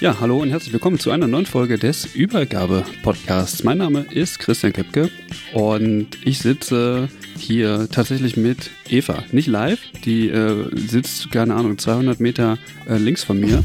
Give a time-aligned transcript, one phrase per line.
[0.00, 3.64] Ja, hallo und herzlich willkommen zu einer neuen Folge des Übergabe-Podcasts.
[3.64, 5.10] Mein Name ist Christian Kepke
[5.52, 9.24] und ich sitze hier tatsächlich mit Eva.
[9.30, 12.56] Nicht live, die äh, sitzt, keine Ahnung, 200 Meter
[12.88, 13.62] äh, links von mir.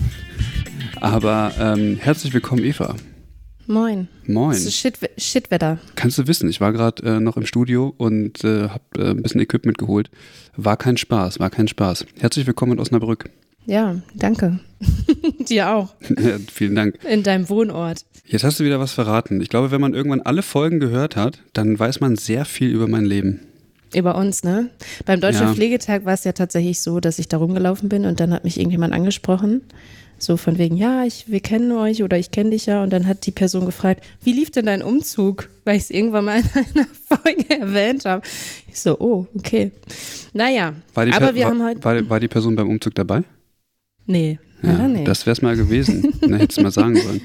[1.00, 2.97] Aber ähm, herzlich willkommen, Eva.
[3.66, 4.09] Moin.
[4.28, 4.58] Moin.
[4.58, 5.80] Es ist Shit Shitwetter.
[5.95, 9.23] Kannst du wissen, ich war gerade äh, noch im Studio und äh, habe äh, ein
[9.23, 10.11] bisschen Equipment geholt.
[10.58, 12.06] War kein Spaß, war kein Spaß.
[12.19, 13.30] Herzlich willkommen in Osnabrück.
[13.66, 14.59] Ja, danke.
[15.49, 15.95] Dir auch.
[16.09, 16.99] Ja, vielen Dank.
[17.09, 18.05] In deinem Wohnort.
[18.27, 19.41] Jetzt hast du wieder was verraten.
[19.41, 22.88] Ich glaube, wenn man irgendwann alle Folgen gehört hat, dann weiß man sehr viel über
[22.88, 23.39] mein Leben.
[23.95, 24.69] Über uns, ne?
[25.05, 25.53] Beim Deutschen Ja.
[25.53, 28.57] Pflegetag war es ja tatsächlich so, dass ich da rumgelaufen bin und dann hat mich
[28.59, 29.61] irgendjemand angesprochen.
[30.17, 32.81] So von wegen, ja, ich, wir kennen euch oder ich kenne dich ja.
[32.83, 35.50] Und dann hat die Person gefragt, wie lief denn dein Umzug?
[35.66, 38.22] Weil ich es irgendwann mal in einer Folge erwähnt habe.
[38.69, 39.72] Ich so, oh, okay.
[40.33, 41.83] Naja, War die, aber Per- wir war, haben heute.
[41.83, 43.23] war, war die Person beim Umzug dabei?
[44.06, 45.03] Nee, Ja, nee.
[45.03, 46.14] Das wär's mal gewesen.
[46.28, 47.22] Na, hättest du mal sagen sollen.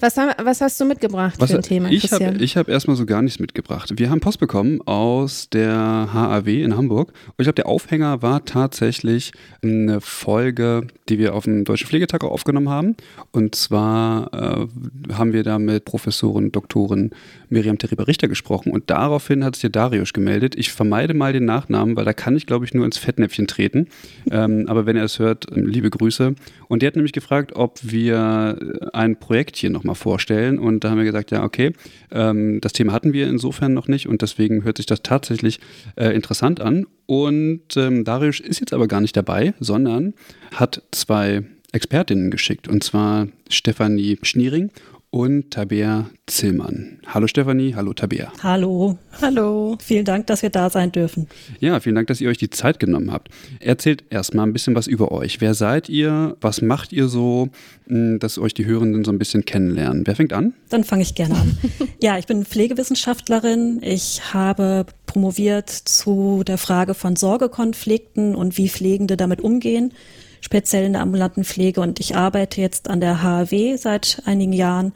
[0.00, 3.06] was, haben, was hast du mitgebracht Was, für ein Thema, ich habe hab erstmal so
[3.06, 3.92] gar nichts mitgebracht.
[3.96, 7.08] Wir haben Post bekommen aus der HAW in Hamburg.
[7.08, 12.24] Und ich glaube, der Aufhänger war tatsächlich eine Folge, die wir auf dem Deutschen Pflegetag
[12.24, 12.96] aufgenommen haben.
[13.30, 17.10] Und zwar äh, haben wir da mit Professorin Doktorin
[17.52, 18.72] Miriam Terriber Richter gesprochen.
[18.72, 20.56] Und daraufhin hat sich der Darius gemeldet.
[20.56, 23.88] Ich vermeide mal den Nachnamen, weil da kann ich, glaube ich, nur ins Fettnäpfchen treten.
[24.30, 26.34] ähm, aber wenn er es hört, ähm, liebe Grüße.
[26.68, 30.58] Und der hat nämlich gefragt, ob wir äh, ein Projekt hier nochmal vorstellen.
[30.58, 31.72] Und da haben wir gesagt, ja, okay,
[32.10, 35.60] ähm, das Thema hatten wir insofern noch nicht und deswegen hört sich das tatsächlich
[35.96, 36.86] äh, interessant an.
[37.06, 40.14] Und ähm, Darius ist jetzt aber gar nicht dabei, sondern
[40.54, 41.42] hat zwei
[41.72, 42.68] Expertinnen geschickt.
[42.68, 44.70] Und zwar Stefanie Schniering
[45.12, 46.98] und Tabea Zillmann.
[47.06, 48.32] Hallo Stefanie, hallo Tabea.
[48.42, 48.96] Hallo.
[49.20, 49.76] Hallo.
[49.78, 51.28] Vielen Dank, dass wir da sein dürfen.
[51.60, 53.28] Ja, vielen Dank, dass ihr euch die Zeit genommen habt.
[53.60, 55.42] Erzählt erstmal ein bisschen was über euch.
[55.42, 56.38] Wer seid ihr?
[56.40, 57.50] Was macht ihr so,
[57.88, 60.06] mh, dass euch die Hörenden so ein bisschen kennenlernen?
[60.06, 60.54] Wer fängt an?
[60.70, 61.58] Dann fange ich gerne an.
[62.02, 63.80] ja, ich bin Pflegewissenschaftlerin.
[63.82, 69.92] Ich habe promoviert zu der Frage von Sorgekonflikten und wie Pflegende damit umgehen,
[70.42, 71.80] speziell in der ambulanten Pflege.
[71.80, 74.92] Und ich arbeite jetzt an der HAW seit einigen Jahren,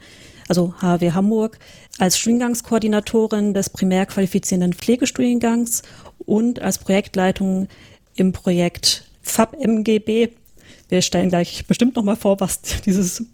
[0.47, 1.57] also HAW Hamburg,
[1.97, 5.81] als Studiengangskoordinatorin des primär qualifizierenden Pflegestudiengangs
[6.19, 7.67] und als Projektleitung
[8.15, 10.29] im Projekt FAB-MGB.
[10.89, 13.25] Wir stellen gleich bestimmt noch mal vor, was dieses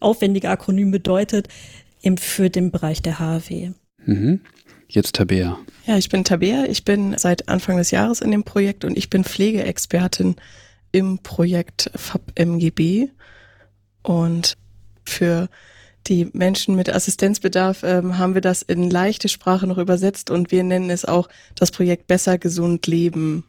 [0.00, 1.48] aufwendige Akronym bedeutet,
[2.02, 3.72] eben für den Bereich der HAW.
[4.04, 4.40] Mhm.
[4.88, 5.58] Jetzt Tabea.
[5.86, 6.64] Ja, ich bin Tabea.
[6.64, 10.36] Ich bin seit Anfang des Jahres in dem Projekt und ich bin Pflegeexpertin
[10.92, 13.08] im Projekt FAB-MGB.
[14.02, 14.56] Und
[15.04, 15.48] für
[16.06, 20.64] die Menschen mit Assistenzbedarf ähm, haben wir das in leichte Sprache noch übersetzt und wir
[20.64, 23.44] nennen es auch das Projekt Besser Gesund Leben.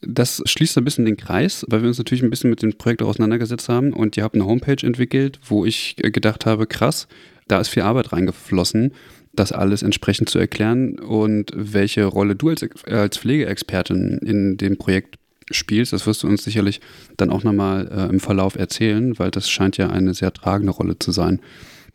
[0.00, 3.02] Das schließt ein bisschen den Kreis, weil wir uns natürlich ein bisschen mit dem Projekt
[3.02, 7.06] auseinandergesetzt haben und ihr habt eine Homepage entwickelt, wo ich äh, gedacht habe, krass,
[7.46, 8.94] da ist viel Arbeit reingeflossen,
[9.34, 15.16] das alles entsprechend zu erklären und welche Rolle du als, als Pflegeexpertin in dem Projekt
[15.54, 16.80] spielst, das wirst du uns sicherlich
[17.16, 20.98] dann auch nochmal äh, im Verlauf erzählen, weil das scheint ja eine sehr tragende Rolle
[20.98, 21.40] zu sein.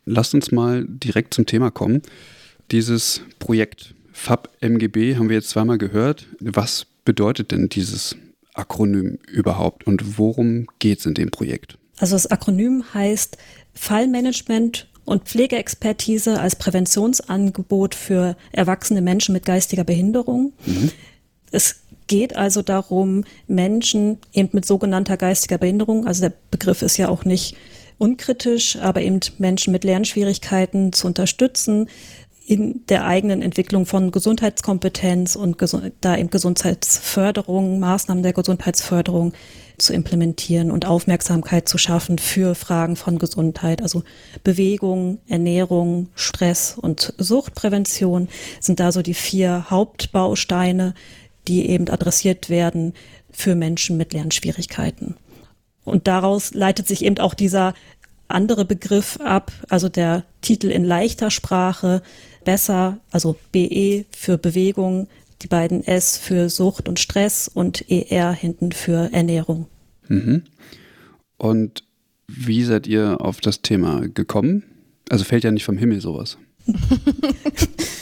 [0.05, 2.01] Lasst uns mal direkt zum Thema kommen.
[2.71, 6.27] Dieses Projekt FAB-MGB haben wir jetzt zweimal gehört.
[6.39, 8.15] Was bedeutet denn dieses
[8.53, 11.77] Akronym überhaupt und worum geht es in dem Projekt?
[11.99, 13.37] Also das Akronym heißt
[13.73, 20.53] Fallmanagement und Pflegeexpertise als Präventionsangebot für erwachsene Menschen mit geistiger Behinderung.
[21.51, 27.09] Es geht also darum, Menschen eben mit sogenannter geistiger Behinderung, also der Begriff ist ja
[27.09, 27.56] auch nicht
[27.98, 31.89] unkritisch, aber eben Menschen mit Lernschwierigkeiten zu unterstützen,
[32.48, 35.57] in der eigenen Entwicklung von Gesundheitskompetenz und
[36.00, 39.33] da eben Gesundheitsförderung, Maßnahmen der Gesundheitsförderung
[39.77, 43.81] zu implementieren und Aufmerksamkeit zu schaffen für Fragen von Gesundheit.
[43.81, 44.04] Also
[44.45, 48.30] Bewegung, Ernährung, Stress und Suchtprävention
[48.62, 50.94] sind da so die vier Hauptbausteine,
[51.47, 52.94] die eben adressiert werden
[53.31, 55.15] für Menschen mit Lernschwierigkeiten.
[55.83, 57.73] Und daraus leitet sich eben auch dieser
[58.27, 62.01] andere Begriff ab, also der Titel in leichter Sprache,
[62.44, 65.07] besser, also BE für Bewegung,
[65.41, 69.67] die beiden S für Sucht und Stress und ER hinten für Ernährung.
[70.07, 70.44] Mhm.
[71.38, 71.83] Und
[72.27, 74.63] wie seid ihr auf das Thema gekommen?
[75.09, 76.38] Also fällt ja nicht vom Himmel sowas.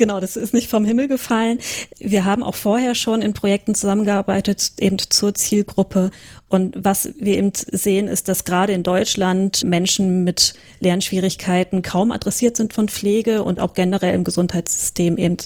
[0.00, 1.58] Genau, das ist nicht vom Himmel gefallen.
[1.98, 6.10] Wir haben auch vorher schon in Projekten zusammengearbeitet, eben zur Zielgruppe.
[6.48, 12.56] Und was wir eben sehen, ist, dass gerade in Deutschland Menschen mit Lernschwierigkeiten kaum adressiert
[12.56, 15.36] sind von Pflege und auch generell im Gesundheitssystem eben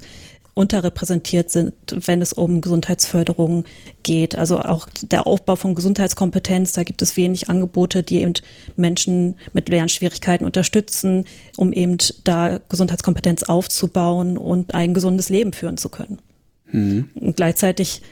[0.55, 3.65] unterrepräsentiert sind, wenn es um Gesundheitsförderung
[4.05, 4.37] geht.
[4.37, 8.35] Also auch der Aufbau von Gesundheitskompetenz, da gibt es wenig Angebote, die eben
[8.77, 11.25] Menschen mit Lernschwierigkeiten unterstützen,
[11.57, 16.21] um eben da Gesundheitskompetenz aufzubauen und ein gesundes Leben führen zu können.
[16.71, 17.11] Mhm.
[17.15, 18.03] Und gleichzeitig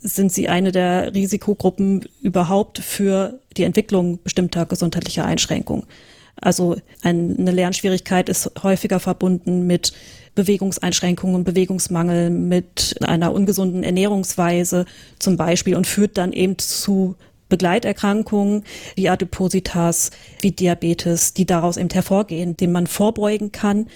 [0.00, 5.84] sind sie eine der Risikogruppen überhaupt für die Entwicklung bestimmter gesundheitlicher Einschränkungen.
[6.34, 9.92] Also eine Lernschwierigkeit ist häufiger verbunden mit
[10.34, 14.86] Bewegungseinschränkungen, Bewegungsmangel, mit einer ungesunden Ernährungsweise
[15.18, 17.16] zum Beispiel und führt dann eben zu
[17.48, 18.64] Begleiterkrankungen
[18.96, 23.88] wie Adipositas, wie Diabetes, die daraus eben hervorgehen, dem man vorbeugen kann,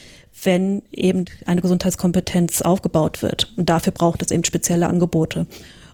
[0.42, 3.54] wenn eben eine Gesundheitskompetenz aufgebaut wird.
[3.56, 5.46] Und dafür braucht es eben spezielle Angebote.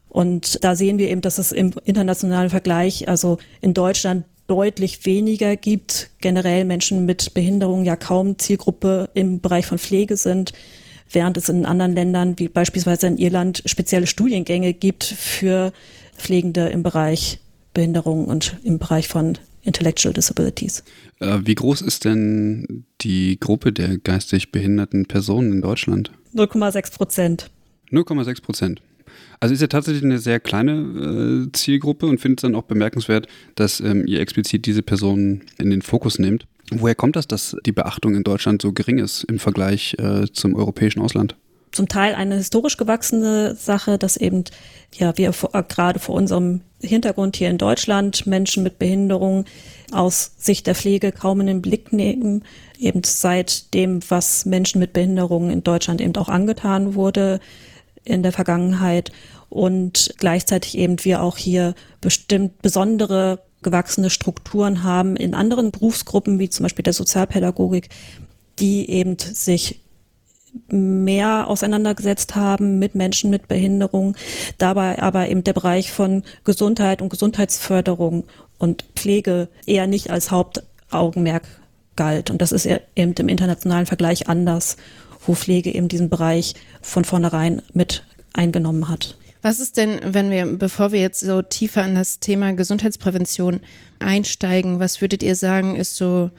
[0.08, 5.56] Und da sehen wir eben, dass es im internationalen Vergleich, also in Deutschland deutlich weniger
[5.56, 10.52] gibt, generell Menschen mit Behinderung ja kaum Zielgruppe im Bereich von Pflege sind,
[11.10, 15.72] während es in anderen Ländern, wie beispielsweise in Irland, spezielle Studiengänge gibt für
[16.16, 17.40] Pflegende im Bereich
[17.74, 20.82] Behinderung und im Bereich von Intellectual Disabilities.
[21.20, 26.10] Äh, wie groß ist denn die Gruppe der geistig behinderten Personen in Deutschland?
[26.34, 27.50] 0,6 Prozent.
[27.90, 28.82] 0,6 Prozent.
[29.42, 33.26] Also ist ja tatsächlich eine sehr kleine äh, Zielgruppe und finde es dann auch bemerkenswert,
[33.56, 36.46] dass ähm, ihr explizit diese Personen in den Fokus nehmt.
[36.70, 40.54] Woher kommt das, dass die Beachtung in Deutschland so gering ist im Vergleich äh, zum
[40.54, 41.34] europäischen Ausland?
[41.72, 44.44] Zum Teil eine historisch gewachsene Sache, dass eben,
[44.94, 49.46] ja, wir vor, äh, gerade vor unserem Hintergrund hier in Deutschland Menschen mit Behinderung
[49.90, 52.44] aus Sicht der Pflege kaum in den Blick nehmen,
[52.78, 57.40] eben seit dem, was Menschen mit Behinderung in Deutschland eben auch angetan wurde
[58.04, 59.12] in der Vergangenheit
[59.48, 66.50] und gleichzeitig eben wir auch hier bestimmt besondere gewachsene Strukturen haben in anderen Berufsgruppen, wie
[66.50, 67.88] zum Beispiel der Sozialpädagogik,
[68.58, 69.80] die eben sich
[70.68, 74.16] mehr auseinandergesetzt haben mit Menschen mit Behinderung,
[74.58, 78.24] dabei aber eben der Bereich von Gesundheit und Gesundheitsförderung
[78.58, 81.44] und Pflege eher nicht als Hauptaugenmerk
[81.96, 82.30] galt.
[82.30, 84.76] Und das ist eben im internationalen Vergleich anders
[85.26, 89.16] wo Pflege eben diesen Bereich von vornherein mit eingenommen hat.
[89.42, 93.60] Was ist denn, wenn wir, bevor wir jetzt so tiefer in das Thema Gesundheitsprävention
[93.98, 96.30] einsteigen, was würdet ihr sagen, ist so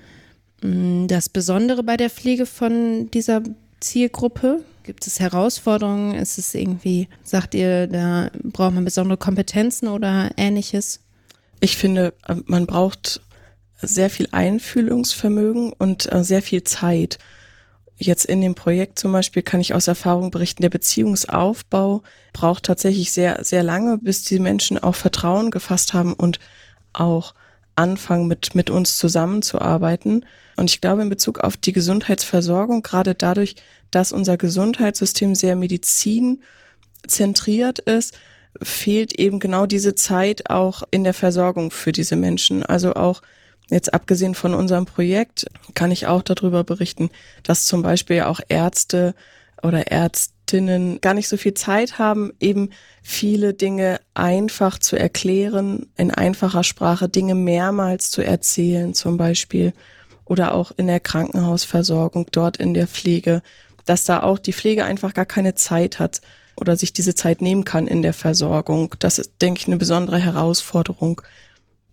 [0.62, 3.44] mh, mm, das Besondere bei der Pflege von dieser
[3.82, 4.64] Zielgruppe?
[4.84, 6.16] Gibt es Herausforderungen?
[6.16, 11.02] Ist es irgendwie, sagt ihr, da braucht man besondere Kompetenzen oder ähnliches?
[11.60, 12.14] Ich finde,
[12.46, 13.22] man braucht
[13.82, 17.20] sehr viel Einfühlungsvermögen und äh, sehr viel Zeit.
[17.98, 23.12] Jetzt in dem Projekt zum Beispiel kann ich aus Erfahrung berichten, der Beziehungsaufbau braucht tatsächlich
[23.12, 26.40] sehr, sehr lange, bis die Menschen auch Vertrauen gefasst haben und
[26.92, 27.34] auch
[27.76, 30.26] anfangen, mit, mit uns zusammenzuarbeiten.
[30.56, 33.56] Und ich glaube, in Bezug auf die Gesundheitsversorgung, gerade dadurch,
[33.92, 38.18] dass unser Gesundheitssystem sehr medizinzentriert ist,
[38.62, 42.64] fehlt eben genau diese Zeit auch in der Versorgung für diese Menschen.
[42.64, 43.22] Also auch
[43.70, 47.10] Jetzt abgesehen von unserem Projekt kann ich auch darüber berichten,
[47.44, 49.16] dass zum Beispiel auch Ärzte
[49.62, 52.70] oder Ärztinnen gar nicht so viel Zeit haben, eben
[53.02, 59.74] viele Dinge einfach zu erklären, in einfacher Sprache Dinge mehrmals zu erzählen zum Beispiel
[60.26, 63.42] oder auch in der Krankenhausversorgung, dort in der Pflege,
[63.86, 66.22] dass da auch die Pflege einfach gar keine Zeit hat
[66.56, 68.96] oder sich diese Zeit nehmen kann in der Versorgung.
[69.00, 71.22] Das ist, denke ich, eine besondere Herausforderung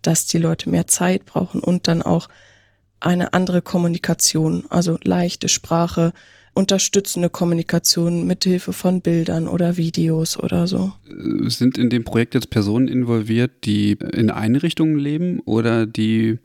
[0.01, 2.29] dass die Leute mehr Zeit brauchen und dann auch
[2.99, 6.13] eine andere Kommunikation, also leichte Sprache,
[6.53, 10.93] unterstützende Kommunikation mit Hilfe von Bildern oder Videos oder so.
[11.47, 16.39] Sind in dem Projekt jetzt Personen involviert, die in Einrichtungen leben oder die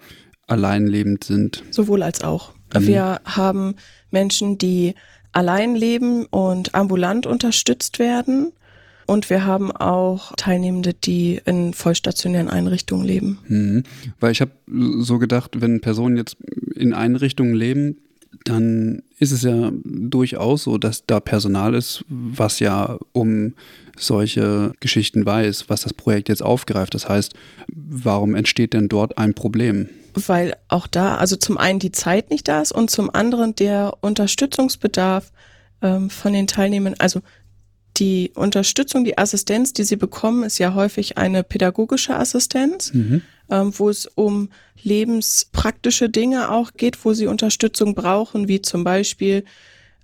[0.47, 1.65] allein lebend sind?
[1.71, 2.53] Sowohl als auch.
[2.75, 2.87] Mhm.
[2.87, 3.75] Wir haben
[4.11, 4.95] Menschen, die
[5.33, 8.53] allein leben und ambulant unterstützt werden.
[9.07, 13.39] Und wir haben auch Teilnehmende, die in vollstationären Einrichtungen leben.
[13.49, 13.83] Mhm.
[14.21, 14.53] Weil ich habe
[14.99, 16.37] so gedacht, wenn Personen jetzt
[16.75, 17.99] in Einrichtungen leben,
[18.45, 23.55] dann ist es ja durchaus so, dass da Personal ist, was ja um
[23.97, 26.95] solche Geschichten weiß, was das Projekt jetzt aufgreift.
[26.95, 27.35] Das heißt,
[27.75, 29.89] warum entsteht denn dort ein Problem?
[30.15, 33.95] Weil auch da, also zum einen die Zeit nicht da ist und zum anderen der
[34.01, 35.33] Unterstützungsbedarf
[35.83, 37.21] ähm, von den Teilnehmern, also
[37.97, 43.23] die Unterstützung, die Assistenz, die sie bekommen, ist ja häufig eine pädagogische Assistenz, mhm.
[43.51, 44.51] ähm, wo es um
[44.83, 49.45] lebenspraktische Dinge auch geht, wo sie Unterstützung brauchen, wie zum Beispiel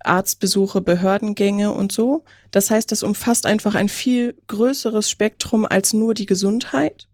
[0.00, 2.24] Arztbesuche, Behördengänge und so.
[2.50, 7.08] Das heißt, das umfasst einfach ein viel größeres Spektrum als nur die Gesundheit.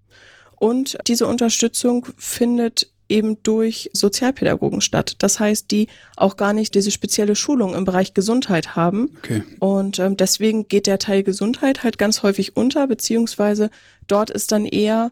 [0.56, 5.16] Und diese Unterstützung findet eben durch Sozialpädagogen statt.
[5.18, 9.10] Das heißt, die auch gar nicht diese spezielle Schulung im Bereich Gesundheit haben.
[9.18, 9.42] Okay.
[9.58, 13.70] Und ähm, deswegen geht der Teil Gesundheit halt ganz häufig unter, beziehungsweise
[14.06, 15.10] dort ist dann eher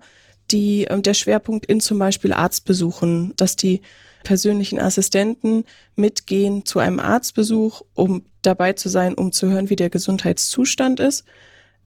[0.50, 3.80] die, ähm, der Schwerpunkt in zum Beispiel Arztbesuchen, dass die
[4.22, 9.90] persönlichen Assistenten mitgehen zu einem Arztbesuch, um dabei zu sein, um zu hören, wie der
[9.90, 11.24] Gesundheitszustand ist,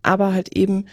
[0.03, 0.87] aber halt eben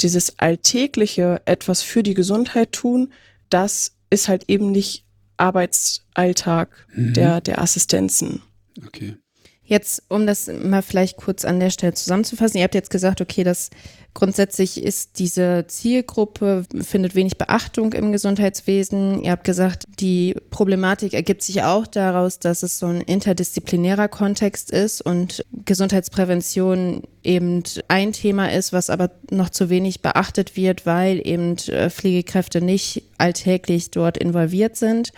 [0.00, 3.12] dieses alltägliche etwas für die Gesundheit tun,
[3.50, 5.04] das ist halt eben nicht
[5.36, 7.14] Arbeitsalltag mhm.
[7.14, 8.42] der, der Assistenzen.
[8.86, 9.16] Okay.
[9.64, 13.44] Jetzt, um das mal vielleicht kurz an der Stelle zusammenzufassen, ihr habt jetzt gesagt, okay,
[13.44, 13.70] das
[14.12, 19.22] grundsätzlich ist diese Zielgruppe, findet wenig Beachtung im Gesundheitswesen.
[19.22, 24.72] Ihr habt gesagt, die Problematik ergibt sich auch daraus, dass es so ein interdisziplinärer Kontext
[24.72, 31.24] ist und Gesundheitsprävention eben ein Thema ist, was aber noch zu wenig beachtet wird, weil
[31.24, 35.12] eben äh, Pflegekräfte nicht alltäglich dort involviert sind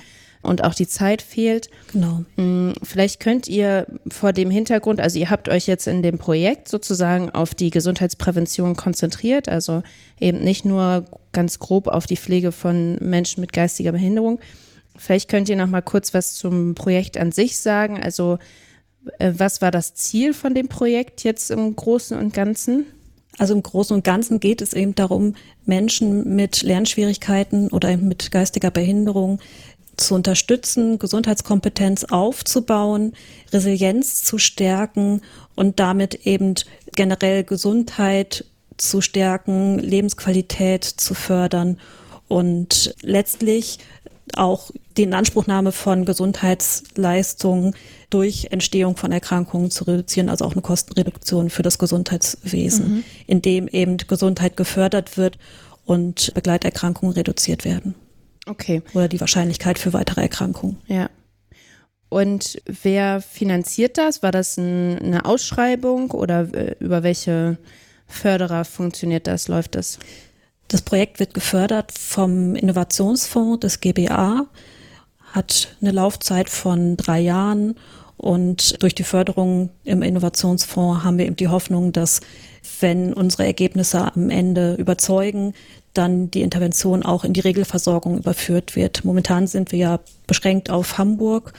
[0.44, 1.68] und auch die Zeit fehlt.
[1.92, 2.24] Genau.
[2.36, 6.68] Mm, vielleicht könnt ihr vor dem Hintergrund, also ihr habt euch jetzt in dem Projekt
[6.68, 9.82] sozusagen auf die Gesundheitsprävention konzentriert, also
[10.20, 14.40] eben nicht nur ganz grob auf die Pflege von Menschen mit geistiger Behinderung.
[14.96, 18.00] Vielleicht könnt ihr noch mal kurz was zum Projekt an sich sagen.
[18.02, 18.38] Also
[19.18, 22.86] äh, was war das Ziel von dem Projekt jetzt im Großen und Ganzen?
[23.38, 25.34] Also im Großen und Ganzen geht es eben darum,
[25.66, 29.40] Menschen mit Lernschwierigkeiten oder mit geistiger Behinderung
[29.96, 33.14] zu unterstützen, Gesundheitskompetenz aufzubauen,
[33.52, 35.22] Resilienz zu stärken
[35.54, 36.54] und damit eben
[36.94, 38.44] generell Gesundheit
[38.76, 41.78] zu stärken, Lebensqualität zu fördern
[42.28, 43.78] und letztlich
[44.36, 47.74] auch die Inanspruchnahme von Gesundheitsleistungen
[48.10, 53.04] durch Entstehung von Erkrankungen zu reduzieren, also auch eine Kostenreduktion für das Gesundheitswesen, mhm.
[53.26, 55.38] indem eben Gesundheit gefördert wird
[55.84, 57.94] und Begleiterkrankungen reduziert werden.
[58.46, 58.82] Okay.
[58.92, 60.78] Oder die Wahrscheinlichkeit für weitere Erkrankungen.
[60.86, 61.08] Ja.
[62.08, 64.22] Und wer finanziert das?
[64.22, 67.58] War das ein, eine Ausschreibung oder äh, über welche
[68.06, 69.48] Förderer funktioniert das?
[69.48, 69.98] Läuft das?
[70.68, 74.46] Das Projekt wird gefördert vom Innovationsfonds des GBA,
[75.32, 77.74] hat eine Laufzeit von drei Jahren
[78.16, 82.20] und durch die Förderung im Innovationsfonds haben wir eben die Hoffnung, dass
[82.80, 85.54] wenn unsere Ergebnisse am Ende überzeugen,
[85.92, 89.04] dann die Intervention auch in die Regelversorgung überführt wird.
[89.04, 91.52] Momentan sind wir ja beschränkt auf Hamburg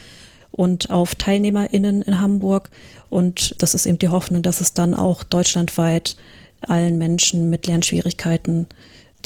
[0.51, 2.69] und auf TeilnehmerInnen in Hamburg.
[3.09, 6.15] Und das ist eben die Hoffnung, dass es dann auch deutschlandweit
[6.61, 8.67] allen Menschen mit Lernschwierigkeiten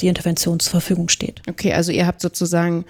[0.00, 1.42] die Intervention zur Verfügung steht.
[1.48, 2.84] Okay, also ihr habt sozusagen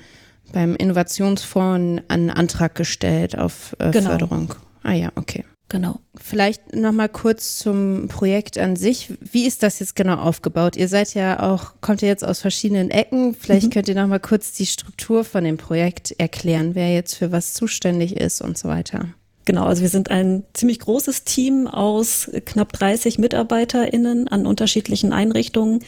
[0.52, 4.10] beim Innovationsfonds einen Antrag gestellt auf äh, genau.
[4.10, 4.54] Förderung.
[4.82, 5.44] Ah ja, okay.
[5.70, 6.00] Genau.
[6.16, 9.14] Vielleicht noch mal kurz zum Projekt an sich.
[9.20, 10.76] Wie ist das jetzt genau aufgebaut?
[10.76, 13.36] Ihr seid ja auch, kommt ja jetzt aus verschiedenen Ecken.
[13.36, 13.70] Vielleicht mhm.
[13.70, 17.54] könnt ihr noch mal kurz die Struktur von dem Projekt erklären, wer jetzt für was
[17.54, 19.06] zuständig ist und so weiter.
[19.44, 25.84] Genau, also wir sind ein ziemlich großes Team aus knapp 30 MitarbeiterInnen an unterschiedlichen Einrichtungen.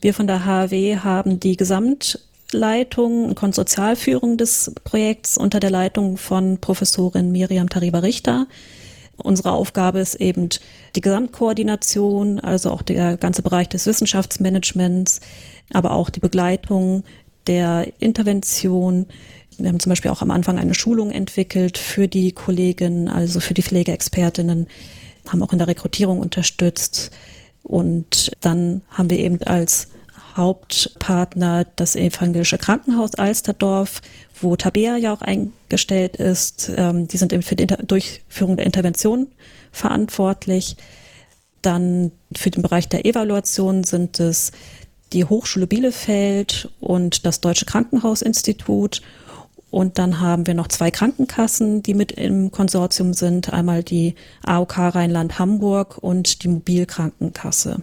[0.00, 6.58] Wir von der HAW haben die Gesamtleitung und Konsortialführung des Projekts unter der Leitung von
[6.58, 8.46] Professorin Miriam Tariba-Richter.
[9.16, 10.48] Unsere Aufgabe ist eben
[10.94, 15.20] die Gesamtkoordination, also auch der ganze Bereich des Wissenschaftsmanagements,
[15.72, 17.02] aber auch die Begleitung
[17.46, 19.06] der Intervention.
[19.58, 23.54] Wir haben zum Beispiel auch am Anfang eine Schulung entwickelt für die Kolleginnen, also für
[23.54, 24.66] die Pflegeexpertinnen,
[25.28, 27.10] haben auch in der Rekrutierung unterstützt.
[27.62, 29.88] Und dann haben wir eben als
[30.36, 34.02] Hauptpartner das evangelische Krankenhaus Alsterdorf,
[34.40, 36.70] wo Tabea ja auch eingestellt ist.
[36.76, 39.28] Ähm, die sind eben für die Inter Durchführung der Intervention
[39.72, 40.76] verantwortlich.
[41.62, 44.52] Dann für den Bereich der Evaluation sind es
[45.12, 49.02] die Hochschule Bielefeld und das Deutsche Krankenhausinstitut.
[49.70, 53.52] Und dann haben wir noch zwei Krankenkassen, die mit im Konsortium sind.
[53.52, 54.14] Einmal die
[54.44, 57.82] AOK Rheinland-Hamburg und die Mobilkrankenkasse.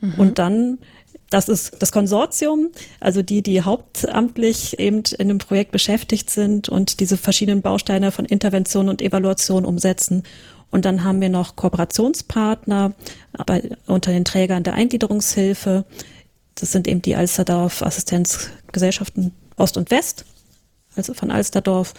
[0.00, 0.14] Mhm.
[0.16, 0.78] Und dann,
[1.30, 7.00] das ist das Konsortium, also die, die hauptamtlich eben in dem Projekt beschäftigt sind und
[7.00, 10.22] diese verschiedenen Bausteine von Intervention und Evaluation umsetzen.
[10.70, 12.92] Und dann haben wir noch Kooperationspartner
[13.32, 15.84] aber unter den Trägern der Eingliederungshilfe.
[16.54, 20.24] Das sind eben die Alsterdorf Assistenzgesellschaften Ost und West,
[20.94, 21.94] also von Alsterdorf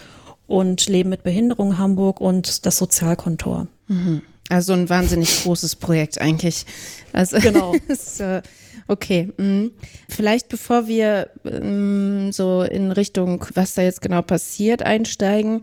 [0.46, 3.66] und Leben mit Behinderung Hamburg und das Sozialkontor.
[3.88, 4.22] Mhm.
[4.48, 6.64] Also ein wahnsinnig großes Projekt eigentlich.
[7.12, 7.74] Also genau.
[7.88, 8.42] ist, äh,
[8.86, 9.32] okay.
[9.36, 9.72] Mhm.
[10.08, 15.62] Vielleicht bevor wir ähm, so in Richtung, was da jetzt genau passiert, einsteigen,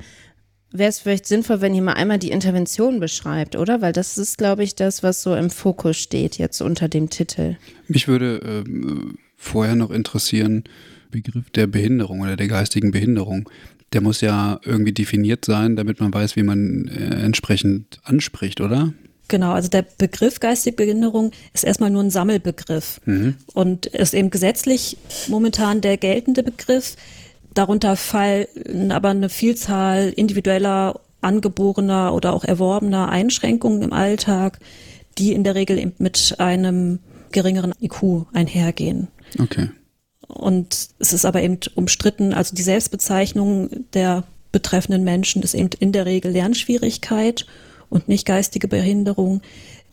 [0.72, 3.82] wäre es vielleicht sinnvoll, wenn ihr mal einmal die Intervention beschreibt, oder?
[3.82, 7.56] Weil das ist, glaube ich, das, was so im Fokus steht jetzt unter dem Titel.
[7.88, 8.70] Mich würde äh,
[9.38, 10.64] vorher noch interessieren,
[11.12, 13.50] Begriff der Behinderung oder der geistigen Behinderung.
[13.94, 18.94] Der muss ja irgendwie definiert sein, damit man weiß, wie man äh, entsprechend anspricht, oder?
[19.28, 23.36] Genau, also der Begriff geistige Behinderung ist erstmal nur ein Sammelbegriff mhm.
[23.54, 26.96] und ist eben gesetzlich momentan der geltende Begriff.
[27.54, 34.60] Darunter fallen aber eine Vielzahl individueller, angeborener oder auch erworbener Einschränkungen im Alltag,
[35.18, 37.00] die in der Regel mit einem
[37.32, 39.08] geringeren IQ einhergehen.
[39.40, 39.70] Okay.
[40.28, 45.92] Und es ist aber eben umstritten, also die Selbstbezeichnung der betreffenden Menschen ist eben in
[45.92, 47.46] der Regel Lernschwierigkeit
[47.90, 49.42] und nicht geistige Behinderung.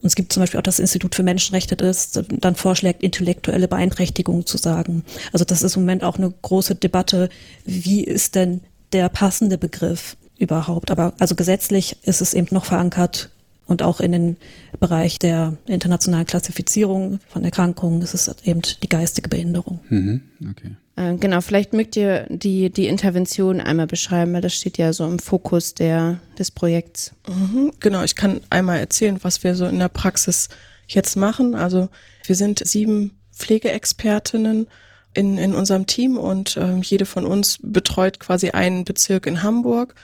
[0.02, 4.46] Und es gibt zum Beispiel auch das Institut für Menschenrechte, das dann vorschlägt, intellektuelle Beeinträchtigung
[4.46, 5.04] zu sagen.
[5.32, 7.28] Also das ist im Moment auch eine große Debatte.
[7.64, 8.61] Wie ist denn
[8.92, 10.90] der passende Begriff überhaupt?
[10.90, 13.30] Aber also gesetzlich ist es eben noch verankert
[13.66, 14.37] und auch in den
[14.80, 19.80] Bereich der internationalen Klassifizierung von Erkrankungen ist es eben die geistige Behinderung.
[19.88, 20.76] Mhm, okay.
[20.96, 25.04] Äh, genau, vielleicht mögt ihr die, die Intervention einmal beschreiben, weil das steht ja so
[25.06, 27.12] im Fokus der, des Projekts.
[27.28, 30.49] Mhm, genau, ich kann einmal erzählen, was wir so in der Praxis
[30.87, 31.54] jetzt machen.
[31.54, 31.88] Also
[32.25, 34.66] wir sind sieben Pflegeexpertinnen
[35.14, 39.95] in, in unserem Team und äh, jede von uns betreut quasi einen Bezirk in Hamburg.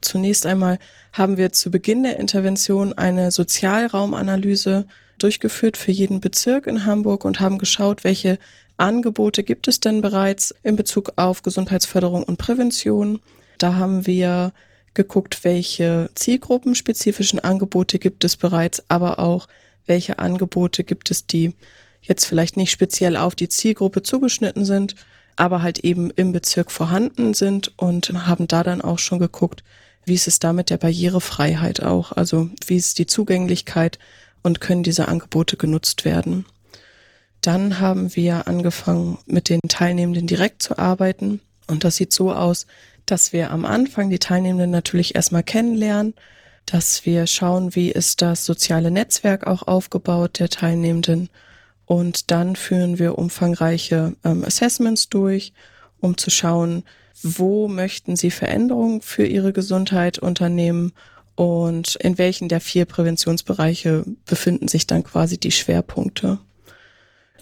[0.00, 0.78] Zunächst einmal
[1.12, 4.86] haben wir zu Beginn der Intervention eine Sozialraumanalyse
[5.18, 8.38] durchgeführt für jeden Bezirk in Hamburg und haben geschaut, welche
[8.80, 13.20] Angebote gibt es denn bereits in Bezug auf Gesundheitsförderung und Prävention?
[13.58, 14.52] Da haben wir
[14.94, 19.48] geguckt, welche zielgruppenspezifischen Angebote gibt es bereits, aber auch
[19.86, 21.54] welche Angebote gibt es, die
[22.00, 24.94] jetzt vielleicht nicht speziell auf die Zielgruppe zugeschnitten sind,
[25.36, 29.62] aber halt eben im Bezirk vorhanden sind und haben da dann auch schon geguckt,
[30.06, 33.98] wie ist es da mit der Barrierefreiheit auch, also wie ist die Zugänglichkeit
[34.42, 36.46] und können diese Angebote genutzt werden.
[37.40, 41.40] Dann haben wir angefangen, mit den Teilnehmenden direkt zu arbeiten.
[41.66, 42.66] Und das sieht so aus,
[43.06, 46.14] dass wir am Anfang die Teilnehmenden natürlich erstmal kennenlernen,
[46.66, 51.30] dass wir schauen, wie ist das soziale Netzwerk auch aufgebaut der Teilnehmenden.
[51.86, 55.52] Und dann führen wir umfangreiche ähm, Assessments durch,
[55.98, 56.84] um zu schauen,
[57.22, 60.92] wo möchten sie Veränderungen für ihre Gesundheit unternehmen
[61.34, 66.38] und in welchen der vier Präventionsbereiche befinden sich dann quasi die Schwerpunkte.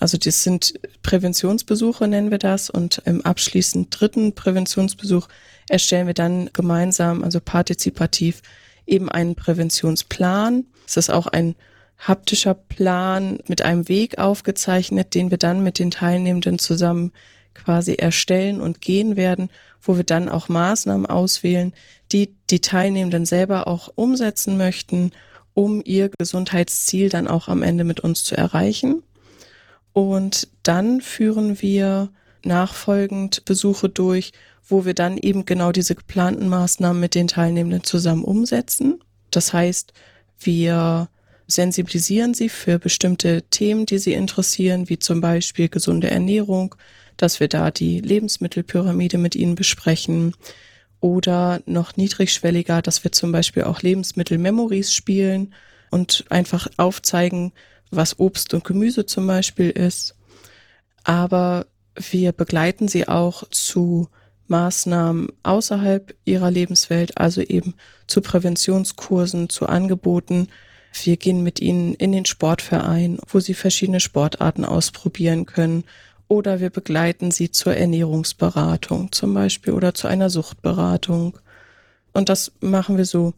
[0.00, 2.70] Also das sind Präventionsbesuche, nennen wir das.
[2.70, 5.28] Und im abschließend dritten Präventionsbesuch
[5.68, 8.42] erstellen wir dann gemeinsam, also partizipativ,
[8.86, 10.64] eben einen Präventionsplan.
[10.86, 11.54] Es ist auch ein
[11.98, 17.12] haptischer Plan mit einem Weg aufgezeichnet, den wir dann mit den Teilnehmenden zusammen
[17.54, 19.50] quasi erstellen und gehen werden,
[19.82, 21.72] wo wir dann auch Maßnahmen auswählen,
[22.12, 25.12] die die Teilnehmenden selber auch umsetzen möchten,
[25.54, 29.02] um ihr Gesundheitsziel dann auch am Ende mit uns zu erreichen.
[29.92, 32.10] Und dann führen wir
[32.44, 34.32] nachfolgend Besuche durch,
[34.66, 39.00] wo wir dann eben genau diese geplanten Maßnahmen mit den Teilnehmenden zusammen umsetzen.
[39.30, 39.92] Das heißt,
[40.40, 41.08] wir
[41.46, 46.74] sensibilisieren sie für bestimmte Themen, die sie interessieren, wie zum Beispiel gesunde Ernährung,
[47.16, 50.34] dass wir da die Lebensmittelpyramide mit ihnen besprechen
[51.00, 55.54] oder noch niedrigschwelliger, dass wir zum Beispiel auch Lebensmittel-Memories spielen
[55.90, 57.52] und einfach aufzeigen,
[57.90, 60.14] was Obst und Gemüse zum Beispiel ist.
[61.04, 64.08] Aber wir begleiten sie auch zu
[64.48, 67.74] Maßnahmen außerhalb ihrer Lebenswelt, also eben
[68.06, 70.48] zu Präventionskursen, zu Angeboten.
[71.02, 75.84] Wir gehen mit ihnen in den Sportverein, wo sie verschiedene Sportarten ausprobieren können.
[76.28, 81.38] Oder wir begleiten sie zur Ernährungsberatung zum Beispiel oder zu einer Suchtberatung.
[82.12, 83.34] Und das machen wir so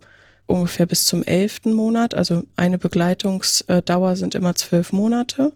[0.50, 2.14] ungefähr bis zum elften Monat.
[2.14, 5.52] Also eine Begleitungsdauer sind immer zwölf Monate.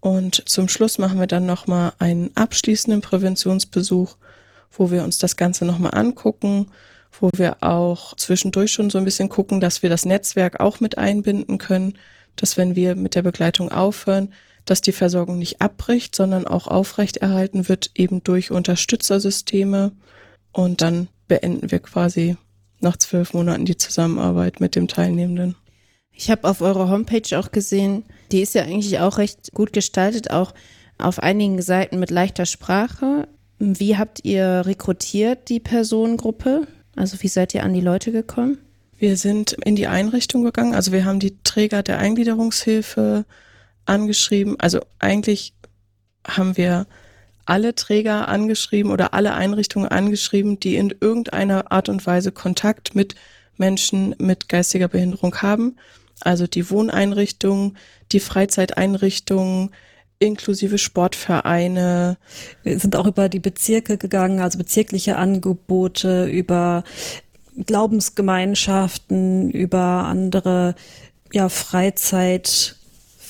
[0.00, 4.16] Und zum Schluss machen wir dann nochmal einen abschließenden Präventionsbesuch,
[4.72, 6.66] wo wir uns das Ganze nochmal angucken,
[7.20, 10.98] wo wir auch zwischendurch schon so ein bisschen gucken, dass wir das Netzwerk auch mit
[10.98, 11.98] einbinden können,
[12.36, 14.32] dass wenn wir mit der Begleitung aufhören,
[14.64, 19.92] dass die Versorgung nicht abbricht, sondern auch aufrechterhalten wird, eben durch Unterstützersysteme.
[20.52, 22.36] Und dann beenden wir quasi
[22.82, 25.56] nach zwölf Monaten die Zusammenarbeit mit dem Teilnehmenden.
[26.12, 30.30] Ich habe auf eurer Homepage auch gesehen, die ist ja eigentlich auch recht gut gestaltet,
[30.30, 30.54] auch
[30.98, 33.28] auf einigen Seiten mit leichter Sprache.
[33.58, 36.66] Wie habt ihr rekrutiert die Personengruppe?
[36.96, 38.58] Also wie seid ihr an die Leute gekommen?
[38.98, 40.74] Wir sind in die Einrichtung gegangen.
[40.74, 43.24] Also wir haben die Träger der Eingliederungshilfe
[43.84, 44.56] angeschrieben.
[44.60, 45.54] Also eigentlich
[46.26, 46.86] haben wir
[47.44, 53.14] alle Träger angeschrieben oder alle Einrichtungen angeschrieben, die in irgendeiner Art und Weise Kontakt mit
[53.56, 55.76] Menschen mit geistiger Behinderung haben.
[56.20, 57.76] Also die Wohneinrichtungen,
[58.12, 59.70] die Freizeiteinrichtungen,
[60.18, 62.16] inklusive Sportvereine.
[62.62, 66.84] Wir sind auch über die Bezirke gegangen, also bezirkliche Angebote, über
[67.66, 70.74] Glaubensgemeinschaften, über andere
[71.32, 71.48] ja,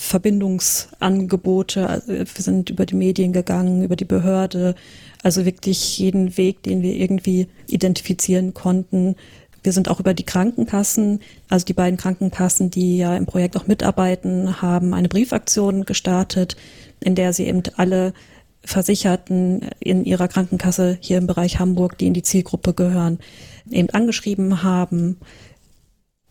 [0.02, 1.88] Freizeitverbindungsangebote.
[1.88, 4.74] Also wir sind über die Medien gegangen, über die Behörde.
[5.22, 9.14] Also wirklich jeden Weg, den wir irgendwie identifizieren konnten.
[9.62, 13.68] Wir sind auch über die Krankenkassen, also die beiden Krankenkassen, die ja im Projekt auch
[13.68, 16.56] mitarbeiten, haben eine Briefaktion gestartet,
[16.98, 18.12] in der sie eben alle
[18.64, 23.20] Versicherten in ihrer Krankenkasse hier im Bereich Hamburg, die in die Zielgruppe gehören,
[23.70, 25.18] eben angeschrieben haben.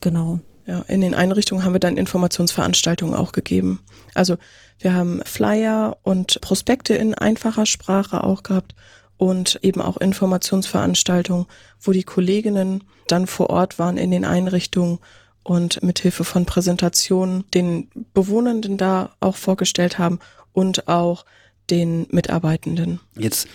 [0.02, 0.42] Genau.
[0.66, 3.80] Ja, in den Einrichtungen haben wir dann Informationsveranstaltungen auch gegeben.
[4.14, 4.38] Also
[4.80, 8.76] wir haben Flyer und Prospekte in einfacher Sprache auch gehabt
[9.18, 11.46] und eben auch Informationsveranstaltungen,
[11.80, 15.00] wo die Kolleginnen dann vor Ort waren in den Einrichtungen
[15.44, 20.20] und mit Hilfe von Präsentationen den Bewohnenden da auch vorgestellt haben
[20.54, 21.26] und auch
[21.70, 23.00] den Mitarbeitenden.
[23.16, 23.48] Jetzt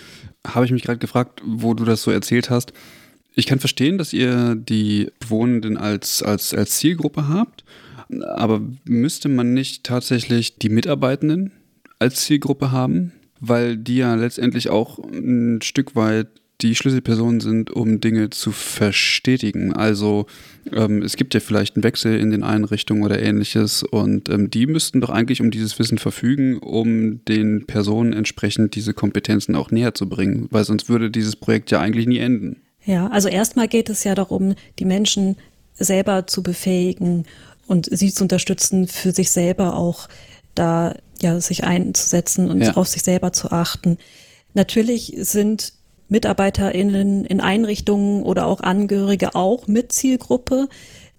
[0.45, 2.73] habe ich mich gerade gefragt, wo du das so erzählt hast.
[3.37, 7.63] Ich kann verstehen, dass ihr die Bewohnenden als, als, als Zielgruppe habt,
[8.19, 11.51] aber müsste man nicht tatsächlich die Mitarbeitenden
[11.99, 13.11] als Zielgruppe haben?
[13.39, 16.29] Weil die ja letztendlich auch ein Stück weit
[16.61, 19.71] die Schlüsselpersonen sind, um Dinge zu verstetigen.
[19.71, 20.25] Also
[20.73, 24.65] ähm, es gibt ja vielleicht einen Wechsel in den Einrichtungen oder ähnliches und ähm, die
[24.65, 29.93] müssten doch eigentlich um dieses Wissen verfügen, um den Personen entsprechend diese Kompetenzen auch näher
[29.93, 32.61] zu bringen, weil sonst würde dieses Projekt ja eigentlich nie enden.
[32.87, 35.35] Ja, also erstmal geht es ja darum, die Menschen
[35.75, 37.25] selber zu befähigen
[37.67, 40.07] und sie zu unterstützen, für sich selber auch
[40.55, 42.73] da ja sich einzusetzen und ja.
[42.75, 43.97] auf sich selber zu achten.
[44.53, 45.73] Natürlich sind
[46.07, 50.69] MitarbeiterInnen in Einrichtungen oder auch Angehörige auch mit Zielgruppe,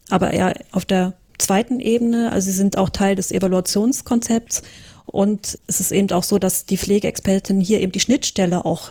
[0.09, 2.33] aber eher auf der zweiten Ebene.
[2.33, 4.63] Also sie sind auch Teil des Evaluationskonzepts.
[5.05, 8.91] Und es ist eben auch so, dass die Pflegeexpertinnen hier eben die Schnittstelle auch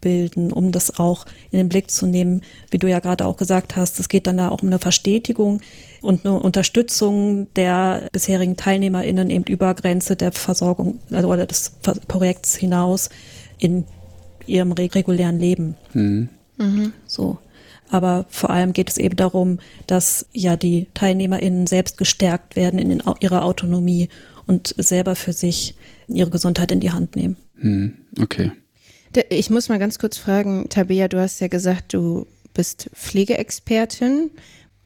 [0.00, 3.76] bilden, um das auch in den Blick zu nehmen, wie du ja gerade auch gesagt
[3.76, 3.98] hast.
[4.00, 5.60] Es geht dann da auch um eine Verstetigung
[6.00, 11.70] und eine Unterstützung der bisherigen TeilnehmerInnen eben über Grenze der Versorgung also oder des
[12.08, 13.10] Projekts hinaus
[13.58, 13.84] in
[14.46, 15.76] ihrem regulären Leben.
[15.92, 16.28] Mhm.
[16.56, 16.92] Mhm.
[17.06, 17.38] So.
[17.90, 23.02] Aber vor allem geht es eben darum, dass ja die TeilnehmerInnen selbst gestärkt werden in
[23.20, 24.08] ihrer Autonomie
[24.46, 25.74] und selber für sich
[26.06, 27.36] ihre Gesundheit in die Hand nehmen.
[27.56, 27.94] Mhm.
[28.20, 28.52] Okay.
[29.30, 34.30] Ich muss mal ganz kurz fragen, Tabea, du hast ja gesagt, du bist Pflegeexpertin.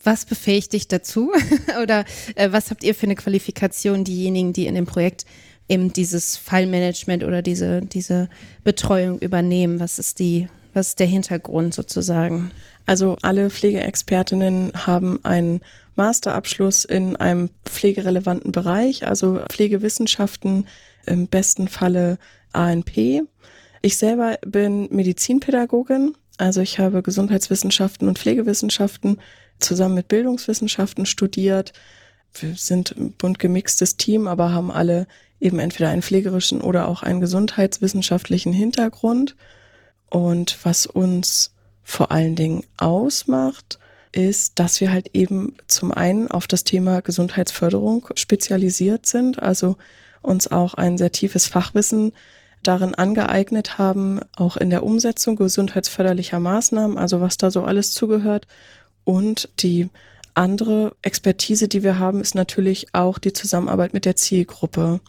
[0.04, 1.32] Was befähigt dich dazu?
[1.82, 2.04] Oder
[2.34, 5.26] äh, was habt ihr für eine Qualifikation, diejenigen, die in dem Projekt
[5.68, 8.28] eben dieses Fallmanagement oder diese, diese
[8.64, 9.80] Betreuung übernehmen?
[9.80, 12.50] Was ist die, was ist der Hintergrund sozusagen?
[12.84, 15.60] Also alle Pflegeexpertinnen haben einen
[15.94, 20.66] Masterabschluss in einem pflegerelevanten Bereich, also Pflegewissenschaften,
[21.06, 22.18] im besten Falle
[22.52, 23.22] ANP.
[23.82, 29.20] Ich selber bin Medizinpädagogin, also ich habe Gesundheitswissenschaften und Pflegewissenschaften
[29.58, 31.72] zusammen mit Bildungswissenschaften studiert.
[32.32, 35.08] Wir sind ein bunt gemixtes Team, aber haben alle
[35.40, 39.34] eben entweder einen pflegerischen oder auch einen gesundheitswissenschaftlichen Hintergrund.
[40.08, 43.80] Und was uns vor allen Dingen ausmacht,
[44.12, 49.76] ist, dass wir halt eben zum einen auf das Thema Gesundheitsförderung spezialisiert sind, also
[50.20, 52.12] uns auch ein sehr tiefes Fachwissen
[52.62, 58.46] darin angeeignet haben, auch in der Umsetzung gesundheitsförderlicher Maßnahmen, also was da so alles zugehört.
[59.04, 59.88] Und die
[60.34, 65.00] andere Expertise, die wir haben, ist natürlich auch die Zusammenarbeit mit der Zielgruppe.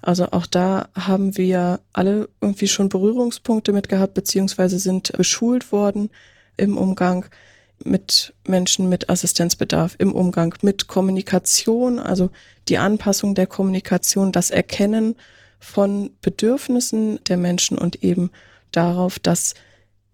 [0.00, 6.10] Also auch da haben wir alle irgendwie schon Berührungspunkte mit gehabt, beziehungsweise sind beschult worden
[6.56, 7.26] im Umgang
[7.84, 12.30] mit Menschen mit Assistenzbedarf, im Umgang mit Kommunikation, also
[12.68, 15.16] die Anpassung der Kommunikation, das Erkennen
[15.58, 18.30] von Bedürfnissen der Menschen und eben
[18.70, 19.54] darauf, dass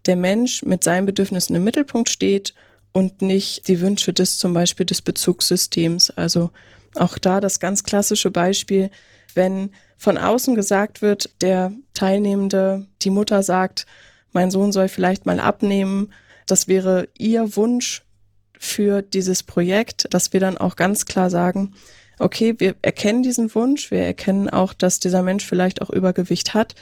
[0.06, 2.54] der Mensch mit seinen Bedürfnissen im Mittelpunkt steht
[2.92, 6.10] und nicht die Wünsche des zum Beispiel des Bezugssystems.
[6.10, 6.50] Also
[6.94, 8.90] auch da das ganz klassische Beispiel,
[9.34, 13.86] wenn von außen gesagt wird, der Teilnehmende, die Mutter sagt,
[14.32, 16.12] mein Sohn soll vielleicht mal abnehmen,
[16.46, 18.02] das wäre ihr Wunsch
[18.58, 21.74] für dieses Projekt, dass wir dann auch ganz klar sagen,
[22.18, 26.74] okay, wir erkennen diesen Wunsch, wir erkennen auch, dass dieser Mensch vielleicht auch Übergewicht hat,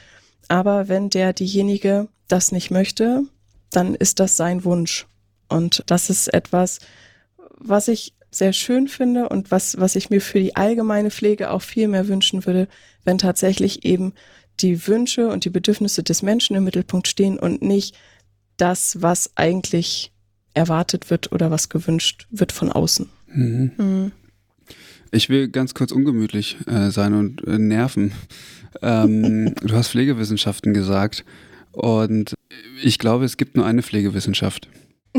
[0.48, 3.24] aber wenn der diejenige das nicht möchte,
[3.70, 5.06] dann ist das sein Wunsch.
[5.48, 6.78] Und das ist etwas,
[7.58, 11.62] was ich sehr schön finde und was, was ich mir für die allgemeine Pflege auch
[11.62, 12.66] viel mehr wünschen würde,
[13.04, 14.14] wenn tatsächlich eben
[14.60, 17.94] die Wünsche und die Bedürfnisse des Menschen im Mittelpunkt stehen und nicht
[18.56, 20.12] das, was eigentlich
[20.54, 23.08] erwartet wird oder was gewünscht wird von außen.
[23.26, 23.72] Mhm.
[23.76, 24.12] Mhm.
[25.14, 28.12] Ich will ganz kurz ungemütlich äh, sein und äh, nerven.
[28.81, 31.27] Ähm, du hast Pflegewissenschaften gesagt
[31.72, 32.33] und
[32.83, 34.68] ich glaube, es gibt nur eine Pflegewissenschaft.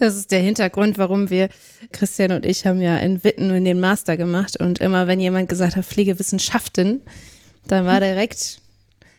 [0.00, 1.50] das ist der Hintergrund, warum wir,
[1.92, 5.48] Christian und ich, haben ja in Witten in den Master gemacht und immer, wenn jemand
[5.48, 7.00] gesagt hat Pflegewissenschaften,
[7.68, 8.60] dann war direkt,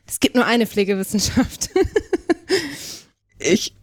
[0.05, 1.69] es gibt nur eine Pflegewissenschaft.
[3.39, 3.73] ich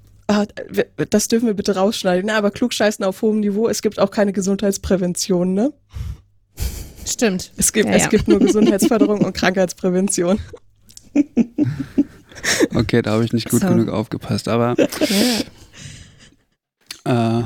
[1.11, 2.35] das dürfen wir bitte rausschneiden, ne?
[2.35, 5.73] aber klugscheißen auf hohem Niveau, es gibt auch keine Gesundheitsprävention, ne?
[7.05, 7.53] Stimmt.
[7.57, 8.09] Es gibt, ja, es ja.
[8.09, 10.39] gibt nur Gesundheitsförderung und Krankheitsprävention.
[12.75, 13.69] Okay, da habe ich nicht gut so.
[13.69, 14.75] genug aufgepasst, aber
[17.05, 17.41] ja.
[17.41, 17.45] äh,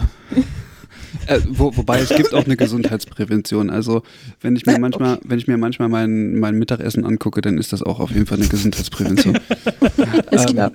[1.27, 3.71] äh, wo, wobei es gibt auch eine Gesundheitsprävention.
[3.71, 4.03] Also
[4.41, 5.25] wenn ich mir manchmal, okay.
[5.29, 8.39] wenn ich mir manchmal mein, mein Mittagessen angucke, dann ist das auch auf jeden Fall
[8.39, 9.39] eine Gesundheitsprävention.
[10.31, 10.73] ist klar.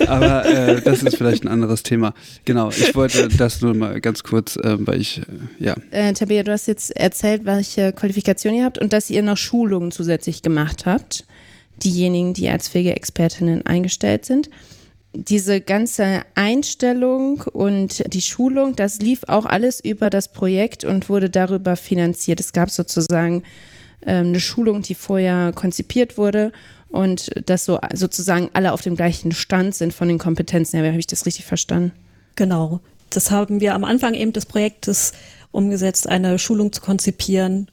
[0.00, 2.14] Ähm, aber äh, das ist vielleicht ein anderes Thema.
[2.44, 5.76] Genau, ich wollte das nur mal ganz kurz, äh, weil ich, äh, ja.
[5.90, 9.90] Äh, Tabea, du hast jetzt erzählt, welche Qualifikationen ihr habt und dass ihr noch Schulungen
[9.90, 11.24] zusätzlich gemacht habt.
[11.82, 14.48] Diejenigen, die als Pflegeexpertinnen eingestellt sind
[15.16, 21.30] diese ganze Einstellung und die Schulung, das lief auch alles über das Projekt und wurde
[21.30, 22.40] darüber finanziert.
[22.40, 23.42] Es gab sozusagen
[24.04, 26.52] ähm, eine Schulung, die vorher konzipiert wurde
[26.88, 30.88] und dass so sozusagen alle auf dem gleichen Stand sind von den Kompetenzen her.
[30.88, 31.92] Habe ich das richtig verstanden?
[32.36, 32.80] Genau.
[33.10, 35.12] Das haben wir am Anfang eben des Projektes
[35.50, 37.68] umgesetzt, eine Schulung zu konzipieren,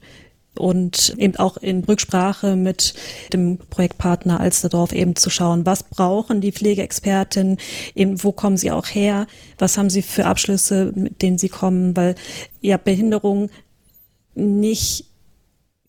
[0.58, 2.94] und eben auch in Rücksprache mit
[3.32, 7.58] dem Projektpartner Alsterdorf eben zu schauen, was brauchen die Pflegeexperten,
[7.94, 9.26] eben wo kommen sie auch her,
[9.58, 12.14] was haben sie für Abschlüsse, mit denen sie kommen, weil
[12.60, 13.50] ja Behinderung
[14.34, 15.06] nicht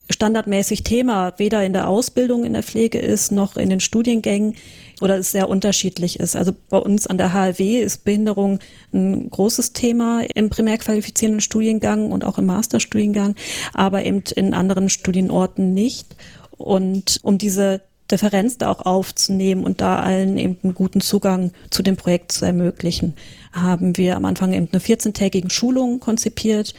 [0.10, 4.56] standardmäßig Thema weder in der Ausbildung in der Pflege ist noch in den Studiengängen
[5.02, 6.36] oder es sehr unterschiedlich ist.
[6.36, 8.60] Also bei uns an der HLW ist Behinderung
[8.94, 13.36] ein großes Thema im primär qualifizierenden Studiengang und auch im Masterstudiengang,
[13.74, 16.16] aber eben in anderen Studienorten nicht.
[16.58, 17.82] Und um diese
[18.12, 22.46] Differenz da auch aufzunehmen und da allen eben einen guten Zugang zu dem Projekt zu
[22.46, 23.16] ermöglichen,
[23.52, 26.76] haben wir am Anfang eben eine 14-tägige Schulung konzipiert,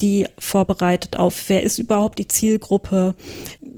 [0.00, 3.14] die vorbereitet auf, wer ist überhaupt die Zielgruppe,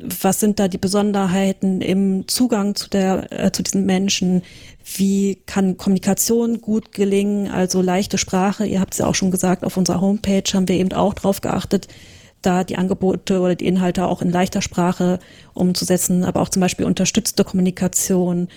[0.02, 4.42] was sind da die Besonderheiten im Zugang zu der äh, zu diesen Menschen,
[4.96, 8.66] wie kann Kommunikation gut gelingen, also leichte Sprache.
[8.66, 11.40] Ihr habt es ja auch schon gesagt, auf unserer Homepage haben wir eben auch drauf
[11.40, 11.88] geachtet,
[12.42, 15.18] da die Angebote oder die Inhalte auch in leichter Sprache
[15.54, 18.48] umzusetzen, aber auch zum Beispiel unterstützte Kommunikation,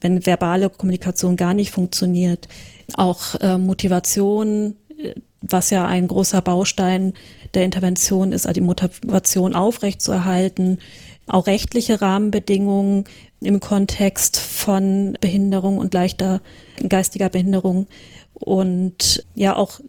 [0.00, 2.48] wenn verbale Kommunikation gar nicht funktioniert,
[2.94, 5.14] auch äh, Motivation äh,
[5.48, 7.14] was ja ein großer Baustein
[7.54, 10.78] der Intervention ist, also die Motivation aufrechtzuerhalten,
[11.26, 13.04] auch rechtliche Rahmenbedingungen
[13.40, 16.40] im Kontext von Behinderung und leichter
[16.88, 17.86] geistiger Behinderung
[18.34, 19.80] und ja auch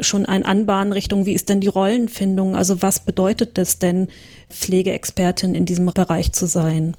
[0.00, 2.56] schon ein Anbahnen Richtung, wie ist denn die Rollenfindung?
[2.56, 4.08] Also was bedeutet es denn,
[4.50, 6.96] Pflegeexpertin in diesem Bereich zu sein?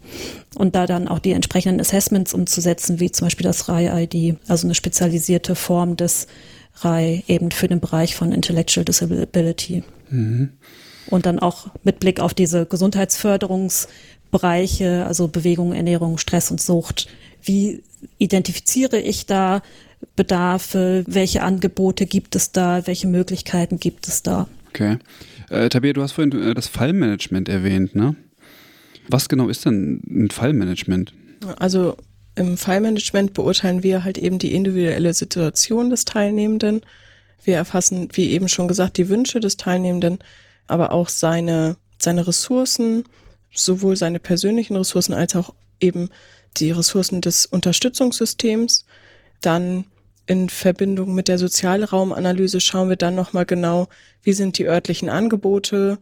[0.55, 4.75] Und da dann auch die entsprechenden Assessments umzusetzen, wie zum Beispiel das RAI-ID, also eine
[4.75, 6.27] spezialisierte Form des
[6.83, 9.83] eben für den Bereich von Intellectual Disability.
[10.09, 10.49] Mhm.
[11.07, 17.07] Und dann auch mit Blick auf diese Gesundheitsförderungsbereiche, also Bewegung, Ernährung, Stress und Sucht.
[17.43, 17.83] Wie
[18.17, 19.61] identifiziere ich da
[20.15, 21.03] Bedarfe?
[21.07, 22.87] Welche Angebote gibt es da?
[22.87, 24.47] Welche Möglichkeiten gibt es da?
[24.69, 24.97] Okay.
[25.49, 28.15] Äh, Tabea, du hast vorhin äh, das Fallmanagement erwähnt, ne?
[29.07, 31.13] Was genau ist denn ein Fallmanagement?
[31.57, 31.95] Also
[32.35, 36.81] im Fallmanagement beurteilen wir halt eben die individuelle Situation des Teilnehmenden.
[37.43, 40.19] Wir erfassen, wie eben schon gesagt, die Wünsche des Teilnehmenden,
[40.67, 43.05] aber auch seine, seine Ressourcen,
[43.53, 46.09] sowohl seine persönlichen Ressourcen als auch eben
[46.57, 48.85] die Ressourcen des Unterstützungssystems.
[49.41, 49.85] Dann
[50.27, 53.87] in Verbindung mit der Sozialraumanalyse schauen wir dann nochmal genau,
[54.23, 55.99] wie sind die örtlichen Angebote.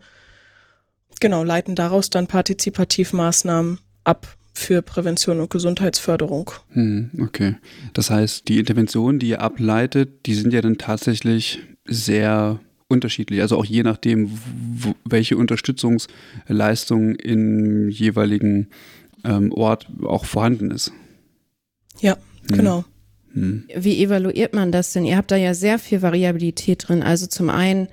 [1.20, 6.52] Genau, leiten daraus dann Partizipativmaßnahmen ab, für Prävention und Gesundheitsförderung.
[6.70, 7.56] Hm, okay.
[7.94, 13.42] Das heißt, die Interventionen, die ihr ableitet, die sind ja dann tatsächlich sehr unterschiedlich.
[13.42, 14.32] Also auch je nachdem,
[15.06, 18.68] welche Unterstützungsleistung im jeweiligen
[19.26, 20.92] ähm, Ort auch vorhanden ist.
[22.00, 22.18] Ja,
[22.50, 22.58] hm.
[22.58, 22.86] genau.
[23.34, 23.64] Hm.
[23.76, 25.06] Wie evaluiert man das denn?
[25.06, 27.02] Ihr habt da ja sehr viel Variabilität drin.
[27.02, 27.88] Also zum einen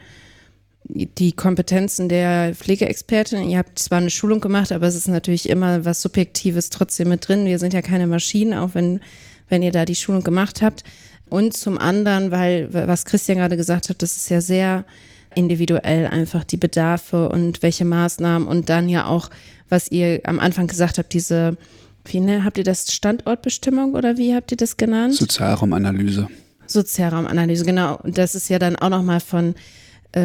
[0.94, 3.48] die Kompetenzen der Pflegeexpertin.
[3.48, 7.26] Ihr habt zwar eine Schulung gemacht, aber es ist natürlich immer was Subjektives trotzdem mit
[7.26, 7.46] drin.
[7.46, 9.00] Wir sind ja keine Maschinen, auch wenn,
[9.48, 10.84] wenn ihr da die Schulung gemacht habt.
[11.28, 14.84] Und zum anderen, weil, was Christian gerade gesagt hat, das ist ja sehr
[15.34, 19.30] individuell einfach die Bedarfe und welche Maßnahmen und dann ja auch,
[19.68, 21.56] was ihr am Anfang gesagt habt, diese,
[22.04, 25.14] wie ne, habt ihr das Standortbestimmung oder wie habt ihr das genannt?
[25.14, 26.26] Sozialraumanalyse.
[26.66, 27.96] Sozialraumanalyse, genau.
[28.02, 29.54] Und das ist ja dann auch nochmal von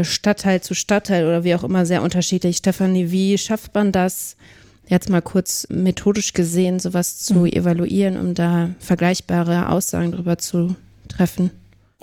[0.03, 2.57] Stadtteil zu Stadtteil oder wie auch immer sehr unterschiedlich.
[2.57, 4.35] Stefanie, wie schafft man das,
[4.87, 7.45] jetzt mal kurz methodisch gesehen, sowas zu mhm.
[7.47, 10.75] evaluieren, um da vergleichbare Aussagen darüber zu
[11.07, 11.51] treffen?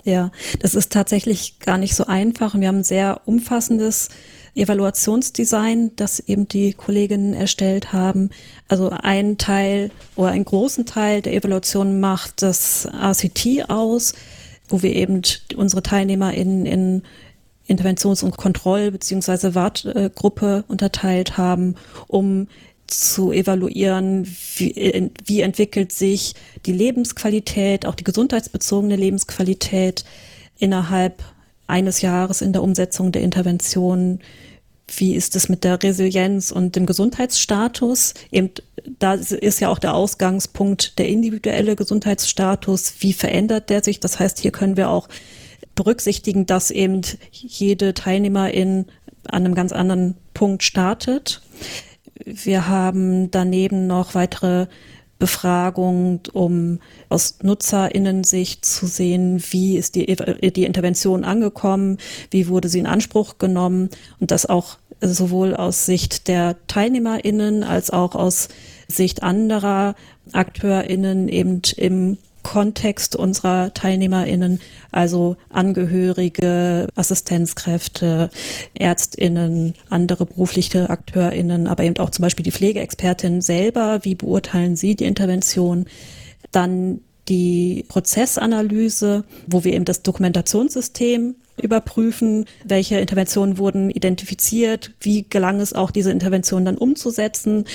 [0.05, 2.53] Ja, das ist tatsächlich gar nicht so einfach.
[2.53, 4.09] Und wir haben ein sehr umfassendes
[4.55, 8.29] Evaluationsdesign, das eben die Kolleginnen erstellt haben.
[8.67, 14.13] Also ein Teil oder einen großen Teil der Evaluation macht das ACT aus,
[14.67, 15.21] wo wir eben
[15.55, 17.03] unsere Teilnehmer in, in
[17.67, 19.55] Interventions- und Kontroll- bzw.
[19.55, 21.75] Wartgruppe unterteilt haben,
[22.07, 22.47] um
[22.87, 30.03] zu evaluieren, wie, wie entwickelt sich die Lebensqualität, auch die gesundheitsbezogene Lebensqualität
[30.57, 31.23] innerhalb
[31.67, 34.19] eines Jahres in der Umsetzung der Intervention.
[34.95, 38.13] Wie ist es mit der Resilienz und dem Gesundheitsstatus?
[38.31, 38.51] Eben,
[38.99, 42.95] da ist ja auch der Ausgangspunkt der individuelle Gesundheitsstatus.
[42.99, 44.01] Wie verändert der sich?
[44.01, 45.07] Das heißt, hier können wir auch
[45.75, 48.85] berücksichtigen, dass eben jede Teilnehmerin
[49.27, 51.41] an einem ganz anderen Punkt startet.
[52.25, 54.67] Wir haben daneben noch weitere
[55.19, 60.05] Befragungen, um aus Nutzerinnensicht zu sehen, wie ist die,
[60.51, 61.97] die Intervention angekommen,
[62.29, 67.89] wie wurde sie in Anspruch genommen und das auch sowohl aus Sicht der Teilnehmerinnen als
[67.89, 68.49] auch aus
[68.87, 69.95] Sicht anderer
[70.33, 74.59] Akteurinnen eben im Kontext unserer TeilnehmerInnen,
[74.91, 78.29] also Angehörige, Assistenzkräfte,
[78.77, 83.99] ÄrztInnen, andere berufliche AkteurInnen, aber eben auch zum Beispiel die Pflegeexpertin selber.
[84.03, 85.85] Wie beurteilen Sie die Intervention?
[86.51, 95.59] Dann die Prozessanalyse, wo wir eben das Dokumentationssystem überprüfen, welche Interventionen wurden identifiziert, wie gelang
[95.59, 97.65] es auch, diese Intervention dann umzusetzen,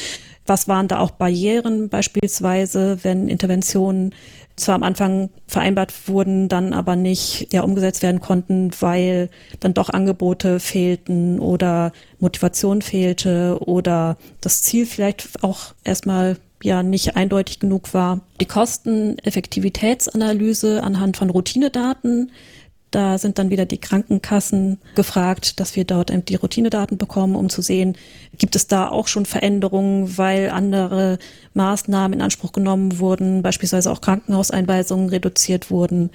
[0.46, 4.14] was waren da auch Barrieren beispielsweise, wenn Interventionen
[4.58, 9.90] zwar am Anfang vereinbart wurden, dann aber nicht ja, umgesetzt werden konnten, weil dann doch
[9.90, 17.94] Angebote fehlten oder Motivation fehlte oder das Ziel vielleicht auch erstmal ja nicht eindeutig genug
[17.94, 18.20] war.
[18.40, 22.32] Die Kosteneffektivitätsanalyse anhand von Routinedaten
[22.90, 27.60] da sind dann wieder die Krankenkassen gefragt, dass wir dort die Routinedaten bekommen, um zu
[27.60, 27.96] sehen,
[28.38, 31.18] gibt es da auch schon Veränderungen, weil andere
[31.54, 36.10] Maßnahmen in Anspruch genommen wurden, beispielsweise auch Krankenhauseinweisungen reduziert wurden.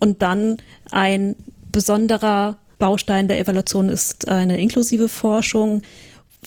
[0.00, 0.58] Und dann
[0.90, 1.34] ein
[1.70, 5.82] besonderer Baustein der Evaluation ist eine inklusive Forschung,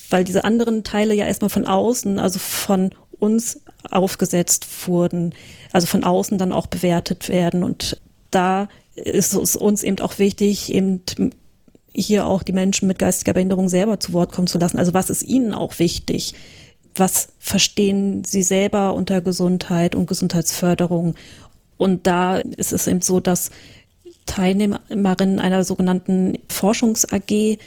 [0.10, 5.34] weil diese anderen Teile ja erstmal von außen, also von uns aufgesetzt wurden,
[5.71, 7.63] also von außen dann auch bewertet werden.
[7.63, 7.99] Und
[8.32, 11.01] da ist es uns eben auch wichtig, eben
[11.93, 14.77] hier auch die Menschen mit geistiger Behinderung selber zu Wort kommen zu lassen.
[14.77, 16.34] Also was ist ihnen auch wichtig?
[16.95, 21.15] Was verstehen sie selber unter Gesundheit und Gesundheitsförderung?
[21.77, 23.51] Und da ist es eben so, dass
[24.25, 27.58] Teilnehmerinnen einer sogenannten Forschungs-AG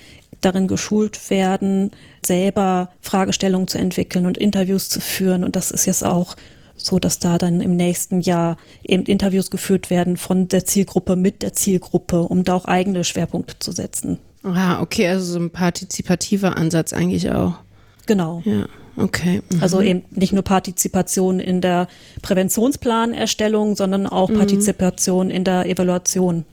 [0.40, 1.90] darin geschult werden,
[2.24, 5.44] selber Fragestellungen zu entwickeln und Interviews zu führen.
[5.44, 6.36] Und das ist jetzt auch
[6.78, 11.42] so dass da dann im nächsten Jahr eben Interviews geführt werden von der Zielgruppe mit
[11.42, 14.18] der Zielgruppe, um da auch eigene Schwerpunkte zu setzen.
[14.42, 17.54] Ah, okay, also so ein partizipativer Ansatz eigentlich auch.
[18.06, 18.42] Genau.
[18.44, 19.42] Ja, okay.
[19.52, 19.62] Mhm.
[19.62, 21.88] Also eben nicht nur Partizipation in der
[22.22, 24.38] Präventionsplanerstellung, sondern auch mhm.
[24.38, 26.44] Partizipation in der Evaluation.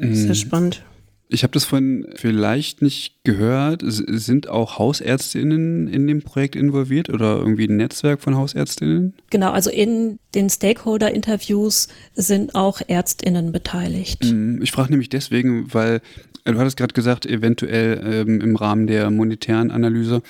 [0.00, 0.82] Sehr spannend.
[1.30, 3.82] Ich habe das vorhin vielleicht nicht gehört.
[3.84, 9.14] Sind auch Hausärztinnen in dem Projekt involviert oder irgendwie ein Netzwerk von Hausärztinnen?
[9.28, 14.24] Genau, also in den Stakeholder-Interviews sind auch Ärztinnen beteiligt.
[14.24, 16.00] Mhm, ich frage nämlich deswegen, weil
[16.44, 20.22] du hattest gerade gesagt, eventuell ähm, im Rahmen der monetären Analyse,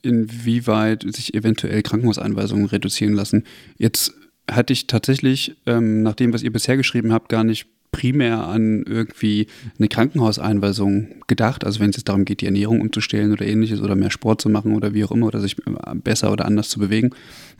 [0.00, 3.44] inwieweit sich eventuell Krankenhauseinweisungen reduzieren lassen.
[3.76, 4.14] Jetzt
[4.50, 8.82] hatte ich tatsächlich, ähm, nach dem, was ihr bisher geschrieben habt, gar nicht primär an
[8.88, 9.46] irgendwie
[9.78, 11.64] eine Krankenhauseinweisung gedacht.
[11.64, 14.48] Also wenn es jetzt darum geht, die Ernährung umzustellen oder ähnliches oder mehr Sport zu
[14.48, 15.56] machen oder wie auch immer oder sich
[16.02, 17.10] besser oder anders zu bewegen,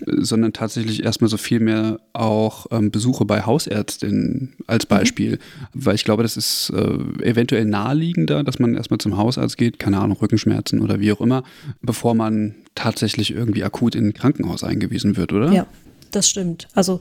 [0.05, 4.89] sondern tatsächlich erstmal so viel mehr auch ähm, Besuche bei Hausärztinnen als mhm.
[4.89, 5.33] Beispiel.
[5.33, 5.37] Mhm.
[5.73, 10.01] Weil ich glaube, das ist äh, eventuell naheliegender, dass man erstmal zum Hausarzt geht, keine
[10.01, 11.45] Ahnung, Rückenschmerzen oder wie auch immer,
[11.81, 15.53] bevor man tatsächlich irgendwie akut in ein Krankenhaus eingewiesen wird, oder?
[15.53, 15.69] Ja,
[16.11, 16.67] das stimmt.
[16.75, 16.99] Also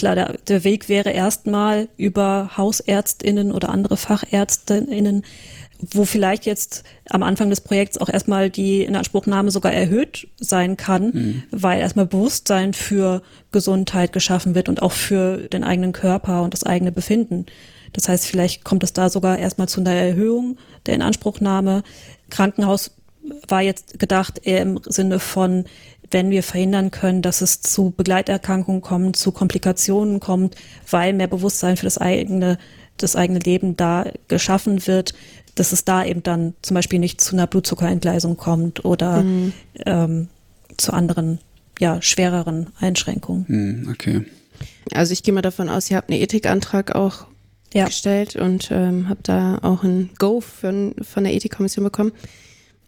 [0.00, 5.26] Klar, der, der Weg wäre erstmal über Hausärztinnen oder andere Fachärztinnen,
[5.78, 11.10] wo vielleicht jetzt am Anfang des Projekts auch erstmal die Inanspruchnahme sogar erhöht sein kann,
[11.12, 11.42] mhm.
[11.50, 13.20] weil erstmal Bewusstsein für
[13.52, 17.44] Gesundheit geschaffen wird und auch für den eigenen Körper und das eigene Befinden.
[17.92, 21.82] Das heißt, vielleicht kommt es da sogar erstmal zu einer Erhöhung der Inanspruchnahme.
[22.30, 22.92] Krankenhaus
[23.48, 25.66] war jetzt gedacht eher im Sinne von,
[26.10, 30.56] wenn wir verhindern können, dass es zu Begleiterkrankungen kommt, zu Komplikationen kommt,
[30.88, 32.58] weil mehr Bewusstsein für das eigene,
[32.96, 35.14] das eigene Leben da geschaffen wird,
[35.54, 39.52] dass es da eben dann zum Beispiel nicht zu einer Blutzuckerentgleisung kommt oder mhm.
[39.86, 40.28] ähm,
[40.76, 41.38] zu anderen,
[41.78, 43.44] ja, schwereren Einschränkungen.
[43.48, 44.24] Mhm, okay.
[44.92, 47.26] Also ich gehe mal davon aus, ihr habt einen Ethikantrag auch
[47.72, 47.86] ja.
[47.86, 52.12] gestellt und ähm, habt da auch ein Go von, von der Ethikkommission bekommen.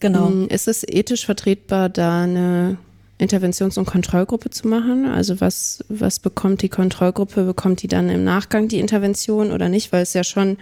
[0.00, 0.28] Genau.
[0.28, 2.78] Hm, ist es ethisch vertretbar, da eine
[3.22, 5.06] Interventions- und Kontrollgruppe zu machen?
[5.06, 7.44] Also was, was bekommt die Kontrollgruppe?
[7.44, 9.92] Bekommt die dann im Nachgang die Intervention oder nicht?
[9.92, 10.58] Weil es ja schon,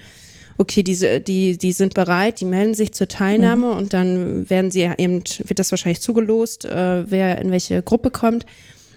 [0.59, 3.79] okay, diese, die, die sind bereit, die melden sich zur Teilnahme mhm.
[3.79, 8.47] und dann werden sie eben, wird das wahrscheinlich zugelost, äh, wer in welche Gruppe kommt.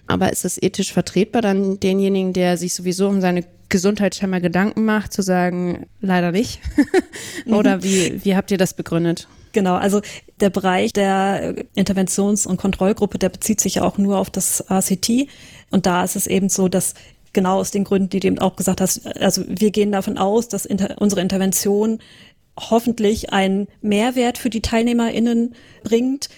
[0.05, 4.85] Aber ist es ethisch vertretbar, dann denjenigen, der sich sowieso um seine Gesundheit scheinbar Gedanken
[4.85, 6.59] macht, zu sagen, leider nicht?
[7.47, 7.83] Oder mhm.
[7.83, 9.27] wie, wie habt ihr das begründet?
[9.53, 10.01] Genau, also
[10.39, 15.27] der Bereich der Interventions- und Kontrollgruppe, der bezieht sich ja auch nur auf das ACT.
[15.69, 16.95] Und da ist es eben so, dass
[17.33, 20.47] genau aus den Gründen, die du eben auch gesagt hast, also wir gehen davon aus,
[20.47, 21.99] dass inter unsere Intervention
[22.59, 26.29] hoffentlich einen Mehrwert für die TeilnehmerInnen bringt.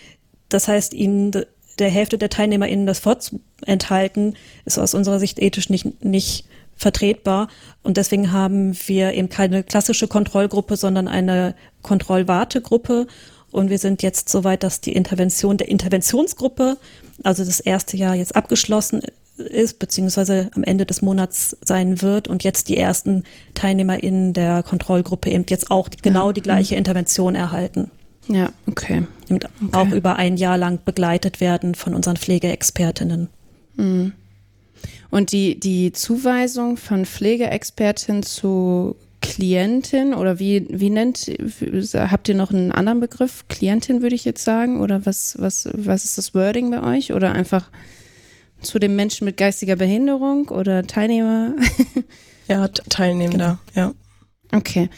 [0.50, 1.32] Das heißt, ihnen
[1.80, 4.36] der Hälfte der TeilnehmerInnen das vorzuenthalten,
[4.66, 6.46] ist aus unserer Sicht ethisch nicht, nicht
[6.76, 7.48] vertretbar.
[7.84, 13.08] Und deswegen haben wir eben keine klassische Kontrollgruppe, sondern eine Kontrollwartegruppe.
[13.52, 16.78] Und wir sind jetzt soweit, dass die Intervention der Interventionsgruppe,
[17.24, 19.02] also das erste Jahr jetzt abgeschlossen
[19.38, 23.24] ist, beziehungsweise am Ende des Monats sein wird und jetzt die ersten
[23.54, 27.92] TeilnehmerInnen der Kontrollgruppe eben jetzt auch genau die gleiche Intervention erhalten.
[28.28, 29.06] Ja, okay.
[29.30, 29.54] Und okay.
[29.72, 33.30] auch über ein Jahr lang begleitet werden von unseren Pflegeexpertinnen.
[33.76, 34.14] Mhm.
[35.16, 41.32] Und die, die Zuweisung von Pflegeexpertin zu Klientin oder wie, wie nennt,
[41.94, 43.46] habt ihr noch einen anderen Begriff?
[43.48, 47.32] Klientin würde ich jetzt sagen oder was, was, was ist das Wording bei euch oder
[47.32, 47.70] einfach
[48.60, 51.54] zu dem Menschen mit geistiger Behinderung oder Teilnehmer?
[52.50, 53.88] ja, Teilnehmender, genau.
[53.88, 54.58] ja.
[54.58, 54.90] Okay.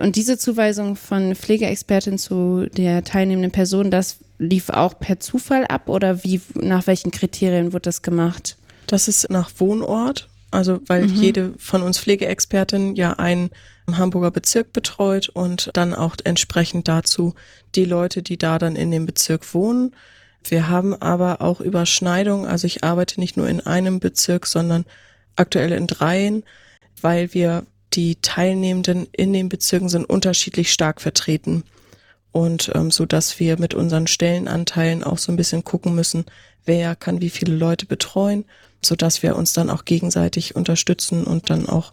[0.00, 5.90] Und diese Zuweisung von Pflegeexpertin zu der teilnehmenden Person, das lief auch per Zufall ab
[5.90, 8.56] oder wie, nach welchen Kriterien wurde das gemacht?
[8.88, 11.14] Das ist nach Wohnort, also weil mhm.
[11.14, 13.50] jede von uns Pflegeexpertin ja einen
[13.86, 17.34] Hamburger Bezirk betreut und dann auch entsprechend dazu
[17.74, 19.94] die Leute, die da dann in dem Bezirk wohnen.
[20.42, 24.86] Wir haben aber auch Überschneidungen, also ich arbeite nicht nur in einem Bezirk, sondern
[25.36, 26.42] aktuell in dreien,
[27.02, 31.64] weil wir die Teilnehmenden in den Bezirken sind unterschiedlich stark vertreten
[32.32, 36.24] und ähm, so dass wir mit unseren Stellenanteilen auch so ein bisschen gucken müssen,
[36.64, 38.46] wer kann wie viele Leute betreuen
[38.82, 41.92] so dass wir uns dann auch gegenseitig unterstützen und dann auch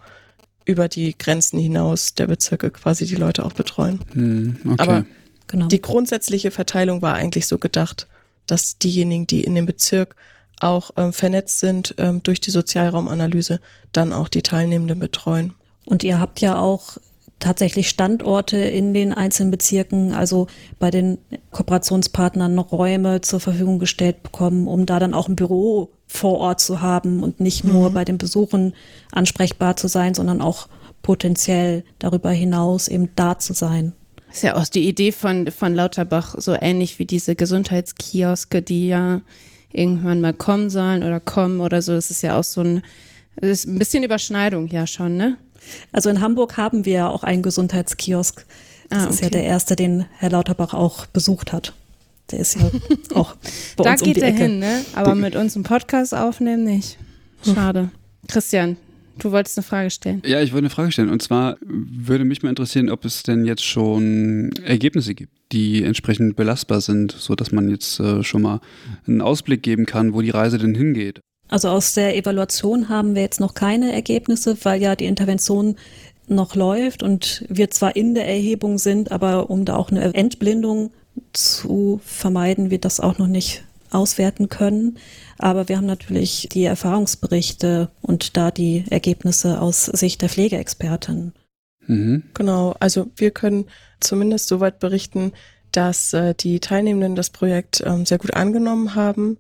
[0.66, 4.00] über die Grenzen hinaus der Bezirke quasi die Leute auch betreuen.
[4.14, 4.76] Hm, okay.
[4.78, 5.06] Aber
[5.48, 5.68] genau.
[5.68, 8.08] die grundsätzliche Verteilung war eigentlich so gedacht,
[8.48, 10.16] dass diejenigen, die in dem Bezirk
[10.60, 13.60] auch ähm, vernetzt sind ähm, durch die Sozialraumanalyse,
[13.92, 15.54] dann auch die Teilnehmenden betreuen.
[15.86, 16.98] Und ihr habt ja auch
[17.40, 20.48] tatsächlich Standorte in den einzelnen Bezirken, also
[20.80, 21.18] bei den
[21.52, 26.82] Kooperationspartnern Räume zur Verfügung gestellt bekommen, um da dann auch ein Büro vor Ort zu
[26.82, 27.94] haben und nicht nur mhm.
[27.94, 28.74] bei den Besuchen
[29.12, 30.68] ansprechbar zu sein, sondern auch
[31.02, 33.94] potenziell darüber hinaus eben da zu sein.
[34.28, 38.88] Das ist ja auch die Idee von, von Lauterbach, so ähnlich wie diese Gesundheitskioske, die
[38.88, 39.22] ja
[39.72, 41.94] irgendwann mal kommen sollen oder kommen oder so.
[41.94, 42.82] Das ist ja auch so ein,
[43.36, 45.38] das ist ein bisschen Überschneidung ja schon, ne?
[45.92, 48.46] Also in Hamburg haben wir auch einen Gesundheitskiosk.
[48.90, 49.14] Das ah, okay.
[49.14, 51.74] ist ja der erste, den Herr Lauterbach auch besucht hat.
[52.32, 52.70] Der ist ja
[53.14, 53.36] auch
[53.78, 54.44] bei da uns um geht die er Ecke.
[54.44, 54.84] hin, ne?
[54.96, 56.98] Aber mit uns einen Podcast aufnehmen nicht.
[57.46, 57.92] Schade.
[58.28, 58.78] Christian,
[59.20, 60.24] du wolltest eine Frage stellen.
[60.26, 61.10] Ja, ich wollte eine Frage stellen.
[61.10, 66.36] Und zwar würde mich mal interessieren, ob es denn jetzt schon Ergebnisse gibt, die entsprechend
[66.36, 68.60] belastbar sind, sodass man jetzt äh, schon mal
[69.08, 71.20] einen Ausblick geben kann, wo die Reise denn hingeht.
[71.48, 75.76] Also aus der Evaluation haben wir jetzt noch keine Ergebnisse, weil ja die Intervention
[76.28, 80.90] noch läuft und wir zwar in der Erhebung sind, aber um da auch eine Entblindung
[81.34, 84.98] zu vermeiden, wir das auch noch nicht auswerten können.
[85.38, 91.34] Aber wir haben natürlich die Erfahrungsberichte und da die Ergebnisse aus Sicht der Pflegeexpertin.
[91.88, 92.24] Mhm.
[92.34, 93.66] Genau, also wir können
[94.00, 95.34] zumindest soweit berichten,
[95.72, 99.38] dass äh, die Teilnehmenden das Projekt ähm, sehr gut angenommen haben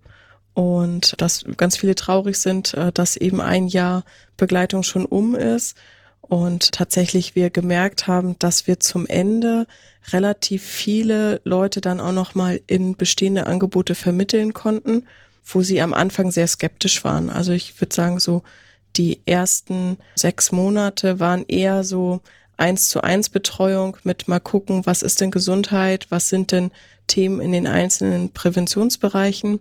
[0.53, 4.03] und dass ganz viele traurig sind, äh, dass eben ein Jahr
[4.37, 5.75] Begleitung schon um ist
[6.27, 9.67] und tatsächlich wir gemerkt haben, dass wir zum Ende
[10.11, 15.05] relativ viele Leute dann auch noch mal in bestehende Angebote vermitteln konnten,
[15.45, 17.29] wo sie am Anfang sehr skeptisch waren.
[17.29, 18.43] Also ich würde sagen so
[18.95, 22.21] die ersten sechs Monate waren eher so
[22.57, 26.71] eins zu eins Betreuung mit mal gucken, was ist denn Gesundheit, was sind denn
[27.07, 29.59] Themen in den einzelnen Präventionsbereichen.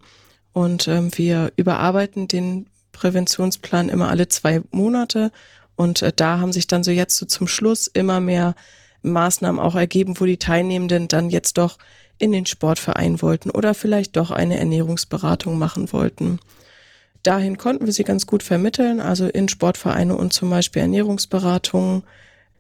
[0.53, 5.33] Und ähm, wir überarbeiten den Präventionsplan immer alle zwei Monate.
[5.77, 8.55] Und äh, da haben sich dann so jetzt so zum Schluss immer mehr
[9.03, 11.79] Maßnahmen auch ergeben, wo die Teilnehmenden dann jetzt doch
[12.18, 16.39] in den Sportverein wollten oder vielleicht doch eine Ernährungsberatung machen wollten.
[17.22, 22.03] Dahin konnten wir sie ganz gut vermitteln, also in Sportvereine und zum Beispiel Ernährungsberatungen.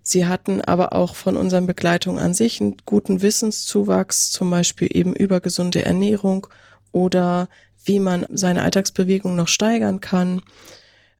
[0.02, 5.14] Sie hatten aber auch von unseren Begleitungen an sich einen guten Wissenszuwachs, zum Beispiel eben
[5.14, 6.46] über gesunde Ernährung
[6.92, 7.48] oder
[7.84, 10.42] wie man seine Alltagsbewegung noch steigern kann.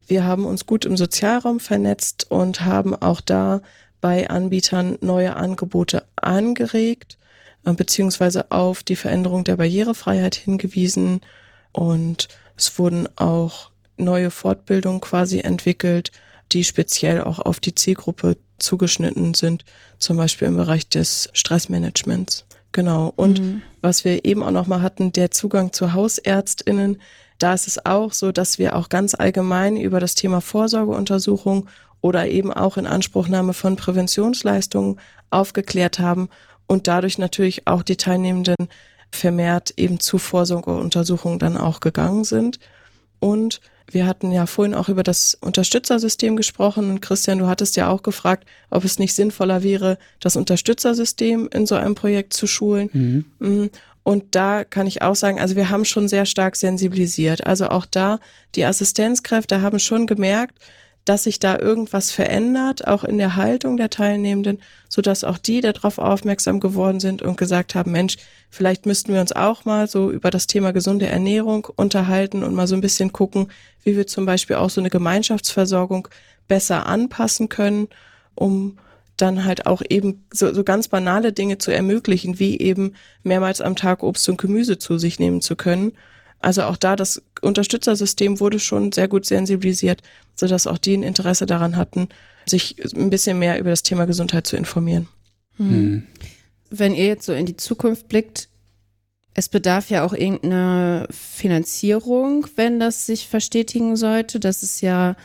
[0.06, 3.62] Wir haben uns gut im Sozialraum vernetzt und haben auch da
[4.00, 7.16] bei Anbietern neue Angebote angeregt,
[7.64, 11.20] äh, beziehungsweise auf die Veränderung der Barrierefreiheit hingewiesen.
[11.72, 16.12] Und es wurden auch neue Fortbildungen quasi entwickelt,
[16.52, 19.64] die speziell auch auf die Zielgruppe zugeschnitten sind,
[19.98, 22.44] zum Beispiel im Bereich des Stressmanagements.
[22.72, 23.12] Genau.
[23.16, 23.62] Und mhm.
[23.80, 27.00] was wir eben auch noch mal hatten, der Zugang zu Hausärztinnen.
[27.38, 31.68] Da ist es auch so, dass wir auch ganz allgemein über das Thema Vorsorgeuntersuchung
[32.00, 36.28] oder eben auch in Anspruchnahme von Präventionsleistungen aufgeklärt haben
[36.66, 38.68] und dadurch natürlich auch die Teilnehmenden
[39.10, 42.58] vermehrt eben zu Vorsorgeuntersuchungen dann auch gegangen sind.
[43.20, 43.60] Und
[43.90, 48.02] wir hatten ja vorhin auch über das Unterstützersystem gesprochen und Christian, du hattest ja auch
[48.02, 53.24] gefragt, ob es nicht sinnvoller wäre, das Unterstützersystem in so einem Projekt zu schulen.
[53.38, 53.70] Mhm.
[54.04, 57.46] Und da kann ich auch sagen, also wir haben schon sehr stark sensibilisiert.
[57.46, 58.20] Also auch da,
[58.54, 60.58] die Assistenzkräfte haben schon gemerkt,
[61.06, 65.60] dass sich da irgendwas verändert, auch in der Haltung der Teilnehmenden, so dass auch die
[65.60, 68.16] darauf aufmerksam geworden sind und gesagt haben, Mensch,
[68.50, 72.66] vielleicht müssten wir uns auch mal so über das Thema gesunde Ernährung unterhalten und mal
[72.66, 73.48] so ein bisschen gucken,
[73.82, 76.08] wie wir zum Beispiel auch so eine Gemeinschaftsversorgung
[76.48, 77.88] besser anpassen können,
[78.34, 78.78] um
[79.16, 83.76] dann halt auch eben so, so ganz banale Dinge zu ermöglichen, wie eben mehrmals am
[83.76, 85.92] Tag Obst und Gemüse zu sich nehmen zu können
[86.44, 90.02] also auch da, das Unterstützersystem wurde schon sehr gut sensibilisiert,
[90.34, 92.08] sodass auch die ein Interesse daran hatten,
[92.46, 95.08] sich ein bisschen mehr über das Thema Gesundheit zu informieren.
[95.56, 96.06] Hm.
[96.70, 98.48] Wenn ihr jetzt so in die Zukunft blickt,
[99.32, 104.38] es bedarf ja auch irgendeiner Finanzierung, wenn das sich verstetigen sollte.
[104.38, 105.16] Das ist ja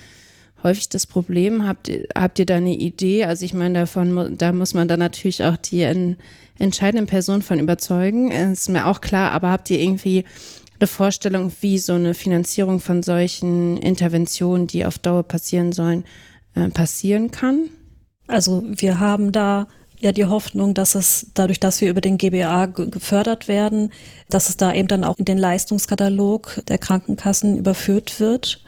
[0.64, 1.68] häufig das Problem.
[1.68, 3.26] Habt, habt ihr da eine Idee?
[3.26, 6.18] Also ich meine, davon, da muss man dann natürlich auch die en,
[6.58, 8.32] entscheidenden Personen von überzeugen.
[8.32, 10.26] Ist mir auch klar, aber habt ihr irgendwie
[10.80, 16.06] eine Vorstellung, wie so eine Finanzierung von solchen Interventionen, die auf Dauer passieren sollen,
[16.56, 17.70] äh, passieren kann?
[18.28, 19.68] Also wir haben da
[20.00, 23.92] ja die Hoffnung, dass es dadurch, dass wir über den GBA gefördert werden,
[24.30, 28.64] dass es da eben dann auch in den Leistungskatalog der Krankenkassen überführt wird,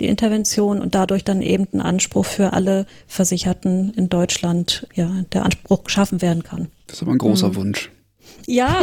[0.00, 5.44] die Intervention und dadurch dann eben ein Anspruch für alle Versicherten in Deutschland, ja, der
[5.44, 6.68] Anspruch geschaffen werden kann.
[6.86, 7.56] Das ist aber ein großer mhm.
[7.56, 7.90] Wunsch.
[8.46, 8.82] Ja,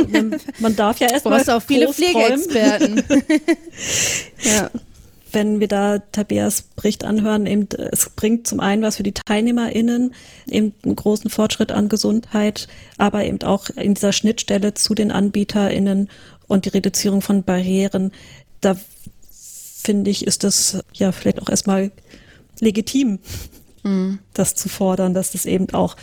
[0.60, 1.44] man darf ja erstmal.
[1.44, 3.04] Du auch viele Pflegeexperten.
[4.44, 4.70] ja.
[5.34, 10.14] Wenn wir da Tabeas Bericht anhören, eben, es bringt zum einen was für die TeilnehmerInnen,
[10.50, 16.10] eben einen großen Fortschritt an Gesundheit, aber eben auch in dieser Schnittstelle zu den AnbieterInnen
[16.48, 18.14] und die Reduzierung von Barrieren.
[18.62, 18.78] Da
[19.84, 21.92] finde ich, ist das ja vielleicht auch erstmal
[22.60, 23.20] legitim,
[23.84, 24.20] mhm.
[24.34, 25.96] das zu fordern, dass das eben auch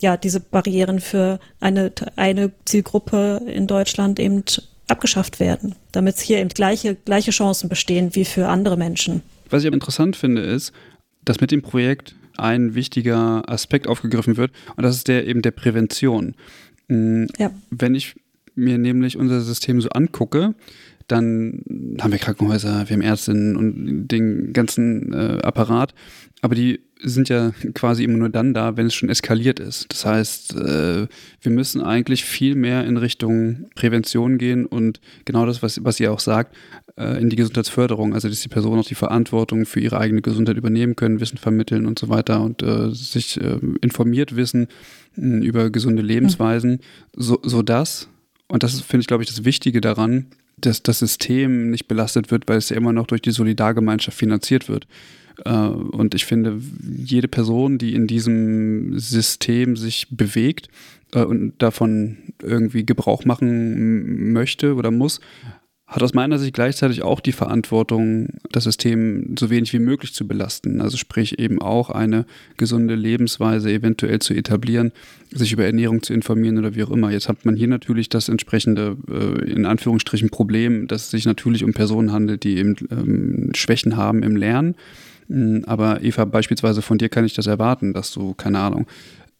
[0.00, 4.44] ja, diese Barrieren für eine, eine Zielgruppe in Deutschland eben
[4.88, 9.22] abgeschafft werden, damit hier eben gleiche, gleiche Chancen bestehen wie für andere Menschen.
[9.50, 10.72] Was ich aber interessant finde, ist,
[11.24, 15.50] dass mit dem Projekt ein wichtiger Aspekt aufgegriffen wird und das ist der eben der
[15.50, 16.34] Prävention.
[16.88, 17.50] Mm, ja.
[17.70, 18.14] Wenn ich
[18.54, 20.54] mir nämlich unser System so angucke,
[21.08, 21.62] dann
[22.00, 25.94] haben wir Krankenhäuser, wir haben Ärztinnen und den ganzen äh, Apparat.
[26.42, 29.86] Aber die sind ja quasi immer nur dann da, wenn es schon eskaliert ist.
[29.90, 31.06] Das heißt, äh,
[31.40, 36.12] wir müssen eigentlich viel mehr in Richtung Prävention gehen und genau das, was, was ihr
[36.12, 36.56] auch sagt,
[36.96, 40.56] äh, in die Gesundheitsförderung, also dass die Personen auch die Verantwortung für ihre eigene Gesundheit
[40.56, 44.68] übernehmen können, Wissen vermitteln und so weiter und äh, sich äh, informiert wissen
[45.16, 46.80] mh, über gesunde Lebensweisen, mhm.
[47.14, 48.08] so, so das,
[48.48, 50.26] und das finde ich, glaube ich, das Wichtige daran,
[50.56, 54.68] dass das System nicht belastet wird, weil es ja immer noch durch die Solidargemeinschaft finanziert
[54.68, 54.86] wird.
[55.44, 60.68] Äh, und ich finde, jede Person, die in diesem System sich bewegt
[61.12, 65.20] äh, und davon irgendwie Gebrauch machen möchte oder muss,
[65.86, 70.26] hat aus meiner Sicht gleichzeitig auch die Verantwortung, das System so wenig wie möglich zu
[70.26, 70.80] belasten.
[70.80, 72.26] Also sprich eben auch eine
[72.56, 74.90] gesunde Lebensweise eventuell zu etablieren,
[75.30, 77.12] sich über Ernährung zu informieren oder wie auch immer.
[77.12, 81.62] Jetzt hat man hier natürlich das entsprechende, äh, in Anführungsstrichen, Problem, dass es sich natürlich
[81.62, 84.74] um Personen handelt, die eben ähm, Schwächen haben im Lernen.
[85.28, 88.86] Hm, aber Eva, beispielsweise von dir kann ich das erwarten, dass du, keine Ahnung,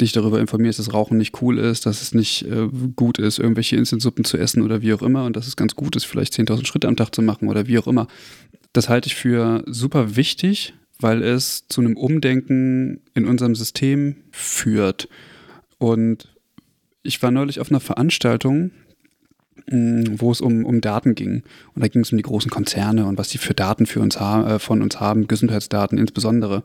[0.00, 3.76] dich darüber informierst, dass Rauchen nicht cool ist, dass es nicht äh, gut ist, irgendwelche
[3.76, 6.66] Inselsuppen zu essen oder wie auch immer und dass es ganz gut ist, vielleicht 10.000
[6.66, 8.06] Schritte am Tag zu machen oder wie auch immer.
[8.72, 15.08] Das halte ich für super wichtig, weil es zu einem Umdenken in unserem System führt.
[15.78, 16.28] Und
[17.02, 18.70] ich war neulich auf einer Veranstaltung,
[19.68, 21.42] wo es um, um Daten ging.
[21.74, 24.20] Und da ging es um die großen Konzerne und was die für Daten für uns
[24.20, 26.62] ha äh, von uns haben, Gesundheitsdaten insbesondere.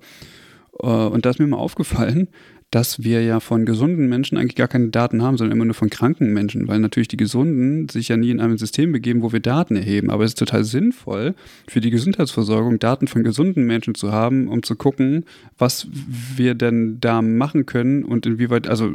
[0.79, 2.27] Äh, und da ist mir mal aufgefallen,
[2.71, 5.89] dass wir ja von gesunden Menschen eigentlich gar keine Daten haben, sondern immer nur von
[5.89, 9.41] kranken Menschen, weil natürlich die Gesunden sich ja nie in einem System begeben, wo wir
[9.41, 10.09] Daten erheben.
[10.09, 11.35] Aber es ist total sinnvoll
[11.67, 15.25] für die Gesundheitsversorgung, Daten von gesunden Menschen zu haben, um zu gucken,
[15.57, 18.89] was wir denn da machen können und inwieweit, also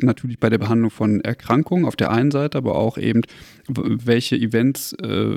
[0.00, 3.20] natürlich bei der Behandlung von Erkrankungen auf der einen Seite, aber auch eben,
[3.68, 5.36] welche Events äh,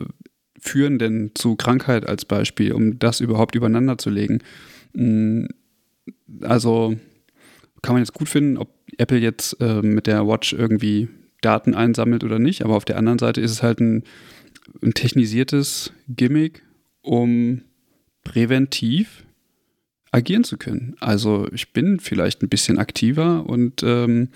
[0.58, 4.40] führen denn zu Krankheit als Beispiel, um das überhaupt übereinander zu legen.
[4.96, 5.50] Hm,
[6.40, 6.96] also
[7.82, 11.10] kann man jetzt gut finden, ob Apple jetzt äh, mit der Watch irgendwie
[11.42, 14.04] Daten einsammelt oder nicht, aber auf der anderen Seite ist es halt ein,
[14.82, 16.64] ein technisiertes Gimmick,
[17.02, 17.62] um
[18.24, 19.26] präventiv
[20.12, 20.96] agieren zu können.
[21.00, 24.30] Also ich bin vielleicht ein bisschen aktiver und ähm,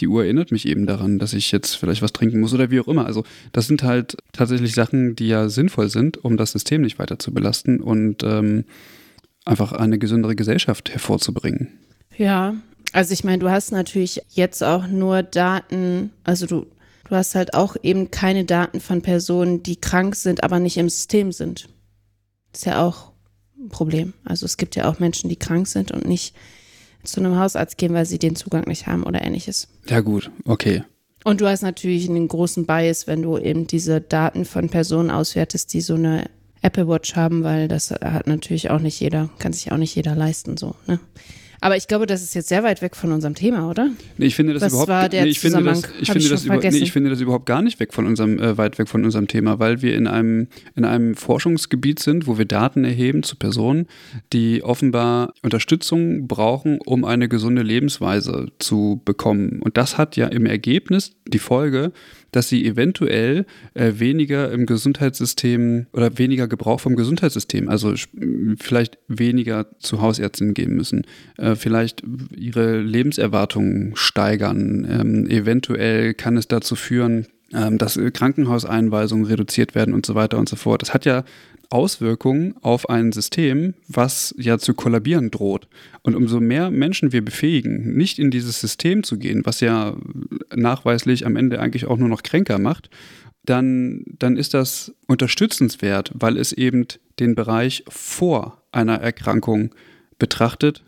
[0.00, 2.80] die Uhr erinnert mich eben daran, dass ich jetzt vielleicht was trinken muss oder wie
[2.80, 3.06] auch immer.
[3.06, 7.18] Also das sind halt tatsächlich Sachen, die ja sinnvoll sind, um das System nicht weiter
[7.18, 8.64] zu belasten und ähm,
[9.44, 11.68] einfach eine gesündere Gesellschaft hervorzubringen.
[12.16, 12.54] Ja,
[12.92, 16.66] also ich meine, du hast natürlich jetzt auch nur Daten, also du,
[17.08, 20.88] du hast halt auch eben keine Daten von Personen, die krank sind, aber nicht im
[20.88, 21.68] System sind.
[22.52, 23.12] Das ist ja auch
[23.58, 24.12] ein Problem.
[24.24, 26.34] Also es gibt ja auch Menschen, die krank sind und nicht
[27.02, 29.68] zu einem Hausarzt gehen, weil sie den Zugang nicht haben oder ähnliches.
[29.88, 30.84] Ja gut, okay.
[31.24, 35.72] Und du hast natürlich einen großen Bias, wenn du eben diese Daten von Personen auswertest,
[35.72, 36.28] die so eine
[36.62, 40.14] Apple Watch haben, weil das hat natürlich auch nicht jeder, kann sich auch nicht jeder
[40.14, 41.00] leisten, so, ne?
[41.62, 43.90] Aber ich glaube, das ist jetzt sehr weit weg von unserem Thema, oder?
[44.18, 46.28] Nee, ich finde das Was überhaupt war der nee, ich finde das, ich finde ich
[46.28, 48.88] das über, nee, ich finde das überhaupt gar nicht weg von unserem äh, weit weg
[48.88, 53.22] von unserem Thema, weil wir in einem in einem Forschungsgebiet sind, wo wir Daten erheben
[53.22, 53.86] zu Personen,
[54.32, 59.62] die offenbar Unterstützung brauchen, um eine gesunde Lebensweise zu bekommen.
[59.62, 61.92] Und das hat ja im Ergebnis die Folge,
[62.32, 67.94] dass sie eventuell äh, weniger im Gesundheitssystem oder weniger Gebrauch vom Gesundheitssystem, also
[68.58, 71.06] vielleicht weniger zu Hausärzten gehen müssen,
[71.38, 72.02] äh, vielleicht
[72.36, 74.86] ihre Lebenserwartungen steigern.
[74.90, 80.48] Ähm, eventuell kann es dazu führen, ähm, dass Krankenhauseinweisungen reduziert werden und so weiter und
[80.48, 80.82] so fort.
[80.82, 81.24] Das hat ja
[81.72, 85.68] Auswirkungen auf ein System, was ja zu kollabieren droht.
[86.02, 89.96] Und umso mehr Menschen wir befähigen, nicht in dieses System zu gehen, was ja
[90.54, 92.90] nachweislich am Ende eigentlich auch nur noch kränker macht,
[93.44, 96.86] dann, dann ist das unterstützenswert, weil es eben
[97.18, 99.74] den Bereich vor einer Erkrankung
[100.18, 100.82] betrachtet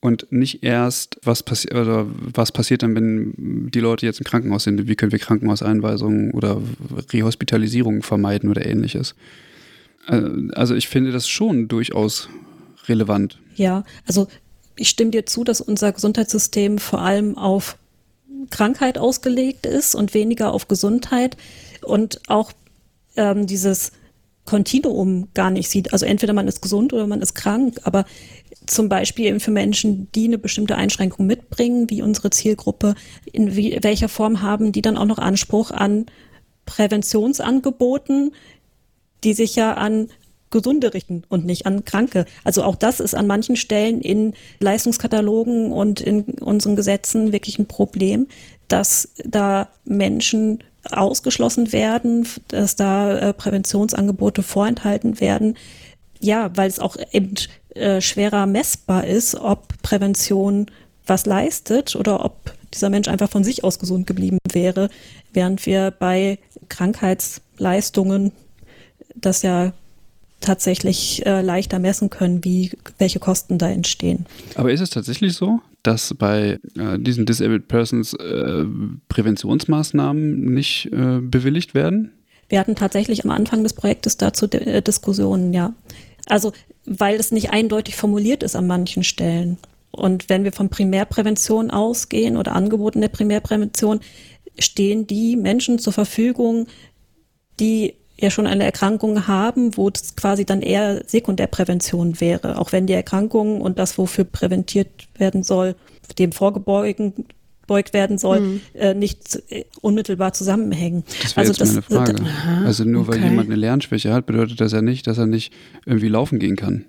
[0.00, 4.64] und nicht erst, was, passi oder was passiert dann, wenn die Leute jetzt im Krankenhaus
[4.64, 6.62] sind, wie können wir Krankenhauseinweisungen oder
[7.12, 9.14] Rehospitalisierungen vermeiden oder ähnliches.
[10.08, 10.22] Äh,
[10.54, 12.28] also ich finde das schon durchaus
[12.86, 13.38] relevant.
[13.54, 14.26] Ja, also
[14.76, 17.76] ich stimme dir zu, dass unser Gesundheitssystem vor allem auf
[18.50, 21.36] Krankheit ausgelegt ist und weniger auf Gesundheit
[21.82, 22.52] und auch
[23.16, 23.92] ähm, dieses
[24.44, 25.92] Kontinuum gar nicht sieht.
[25.92, 28.06] Also entweder man ist gesund oder man ist krank, aber
[28.66, 32.94] zum Beispiel eben für Menschen, die eine bestimmte Einschränkung mitbringen, wie unsere Zielgruppe,
[33.30, 36.06] in welcher Form haben die dann auch noch Anspruch an
[36.64, 38.32] Präventionsangeboten,
[39.24, 40.08] die sich ja an
[40.50, 42.24] Gesunde richten und nicht an Kranke.
[42.44, 47.66] Also auch das ist an manchen Stellen in Leistungskatalogen und in unseren Gesetzen wirklich ein
[47.66, 48.28] Problem,
[48.68, 55.56] dass da Menschen ausgeschlossen werden, dass da äh, Präventionsangebote vorenthalten werden.
[56.20, 57.34] Ja, weil es auch eben
[57.74, 60.66] äh, schwerer messbar ist, ob Prävention
[61.06, 64.90] was leistet oder ob dieser Mensch einfach von sich aus gesund geblieben wäre,
[65.32, 66.38] während wir bei
[66.68, 68.32] Krankheitsleistungen
[69.20, 69.72] das ja
[70.40, 74.26] tatsächlich äh, leichter messen können, wie welche Kosten da entstehen.
[74.54, 78.64] Aber ist es tatsächlich so, dass bei äh, diesen Disabled Persons äh,
[79.08, 82.12] Präventionsmaßnahmen nicht äh, bewilligt werden?
[82.48, 85.74] Wir hatten tatsächlich am Anfang des Projektes dazu äh, Diskussionen, ja.
[86.26, 86.52] Also
[86.86, 89.58] weil es nicht eindeutig formuliert ist an manchen Stellen.
[89.90, 94.00] Und wenn wir von Primärprävention ausgehen oder Angeboten der Primärprävention,
[94.58, 96.66] stehen die Menschen zur Verfügung,
[97.60, 102.86] die ja schon eine Erkrankung haben, wo es quasi dann eher Sekundärprävention wäre, auch wenn
[102.86, 105.76] die Erkrankung und das, wofür präventiert werden soll,
[106.18, 108.60] dem vorgebeugt werden soll, mhm.
[108.74, 111.04] äh, nicht äh, unmittelbar zusammenhängen.
[111.22, 112.22] Das wäre also jetzt das, meine Frage.
[112.22, 113.12] Aha, also nur okay.
[113.12, 115.52] weil jemand eine Lernschwäche hat, bedeutet das ja nicht, dass er nicht
[115.86, 116.86] irgendwie laufen gehen kann.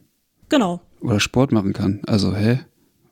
[0.50, 0.82] Genau.
[1.02, 2.02] Oder Sport machen kann.
[2.08, 2.60] Also, hä?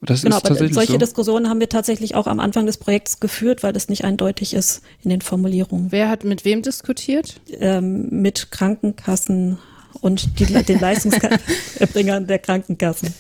[0.02, 0.98] Das genau, aber solche so?
[0.98, 4.82] Diskussionen haben wir tatsächlich auch am Anfang des Projekts geführt, weil das nicht eindeutig ist
[5.04, 5.92] in den Formulierungen.
[5.92, 7.40] Wer hat mit wem diskutiert?
[7.60, 9.58] Ähm, mit Krankenkassen
[10.02, 13.14] und die, den Leistungserbringern der Krankenkassen.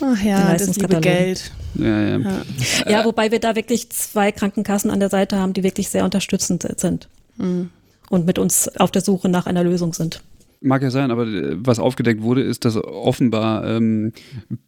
[0.00, 1.50] Ach ja, das liebe Geld.
[1.74, 2.18] Ja, ja.
[2.18, 2.42] Ja.
[2.88, 6.66] ja, wobei wir da wirklich zwei Krankenkassen an der Seite haben, die wirklich sehr unterstützend
[6.76, 7.70] sind mhm.
[8.08, 10.22] und mit uns auf der Suche nach einer Lösung sind.
[10.62, 14.12] Mag ja sein, aber äh, was aufgedeckt wurde, ist, dass offenbar ähm,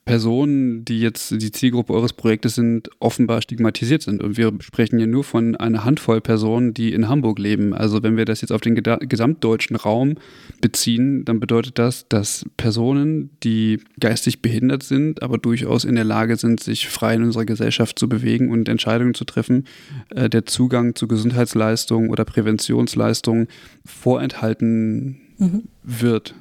[0.06, 4.22] Personen, die jetzt die Zielgruppe eures Projektes sind, offenbar stigmatisiert sind.
[4.22, 7.74] Und wir sprechen hier nur von einer Handvoll Personen, die in Hamburg leben.
[7.74, 10.14] Also wenn wir das jetzt auf den gesamtdeutschen Raum
[10.62, 16.36] beziehen, dann bedeutet das, dass Personen, die geistig behindert sind, aber durchaus in der Lage
[16.36, 19.66] sind, sich frei in unserer Gesellschaft zu bewegen und Entscheidungen zu treffen,
[20.08, 23.48] äh, der Zugang zu Gesundheitsleistungen oder Präventionsleistungen
[23.84, 25.68] vorenthalten mhm.
[25.82, 26.34] wird.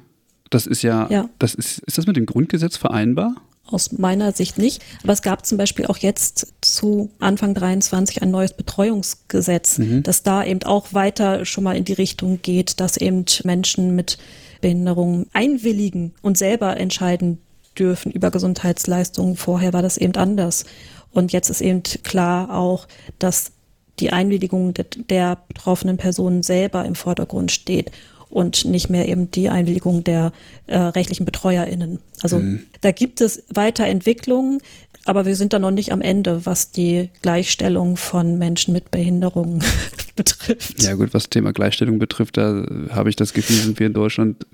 [0.50, 3.34] Das ist ja, ja, das ist, ist das mit dem Grundgesetz vereinbar?
[3.66, 4.82] Aus meiner Sicht nicht.
[5.02, 10.02] Aber es gab zum Beispiel auch jetzt zu Anfang 23 ein neues Betreuungsgesetz, mhm.
[10.02, 14.18] das da eben auch weiter schon mal in die Richtung geht, dass eben Menschen mit
[14.60, 17.38] Behinderungen einwilligen und selber entscheiden
[17.78, 19.36] dürfen über Gesundheitsleistungen.
[19.36, 20.64] Vorher war das eben anders.
[21.12, 22.86] Und jetzt ist eben klar auch,
[23.18, 23.52] dass
[24.00, 27.90] die Einwilligung der betroffenen Personen selber im Vordergrund steht
[28.32, 30.32] und nicht mehr eben die Einwilligung der
[30.66, 32.00] äh, rechtlichen BetreuerInnen.
[32.22, 32.60] Also mhm.
[32.80, 34.60] da gibt es Weiterentwicklungen,
[35.04, 39.62] aber wir sind da noch nicht am Ende, was die Gleichstellung von Menschen mit Behinderungen
[40.16, 40.82] betrifft.
[40.82, 44.46] Ja gut, was Thema Gleichstellung betrifft, da habe ich das Gefühl, sind wir in Deutschland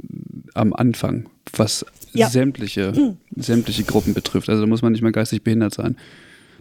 [0.55, 2.29] am Anfang, was ja.
[2.29, 3.19] sämtliche, mhm.
[3.37, 4.49] sämtliche Gruppen betrifft.
[4.49, 5.97] Also da muss man nicht mehr geistig behindert sein.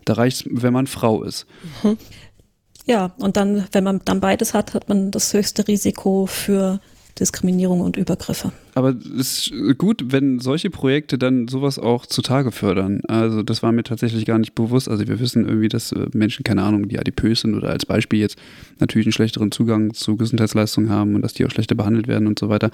[0.05, 1.47] Da reicht es, wenn man Frau ist.
[1.83, 1.97] Mhm.
[2.85, 6.79] Ja, und dann, wenn man dann beides hat, hat man das höchste Risiko für
[7.19, 8.51] Diskriminierung und Übergriffe.
[8.75, 13.01] Aber es ist gut, wenn solche Projekte dann sowas auch zutage fördern.
[13.07, 14.87] Also das war mir tatsächlich gar nicht bewusst.
[14.89, 18.19] Also wir wissen irgendwie, dass äh, Menschen, keine Ahnung, die adipös sind oder als Beispiel
[18.19, 18.37] jetzt
[18.79, 22.39] natürlich einen schlechteren Zugang zu Gesundheitsleistungen haben und dass die auch schlechter behandelt werden und
[22.39, 22.71] so weiter.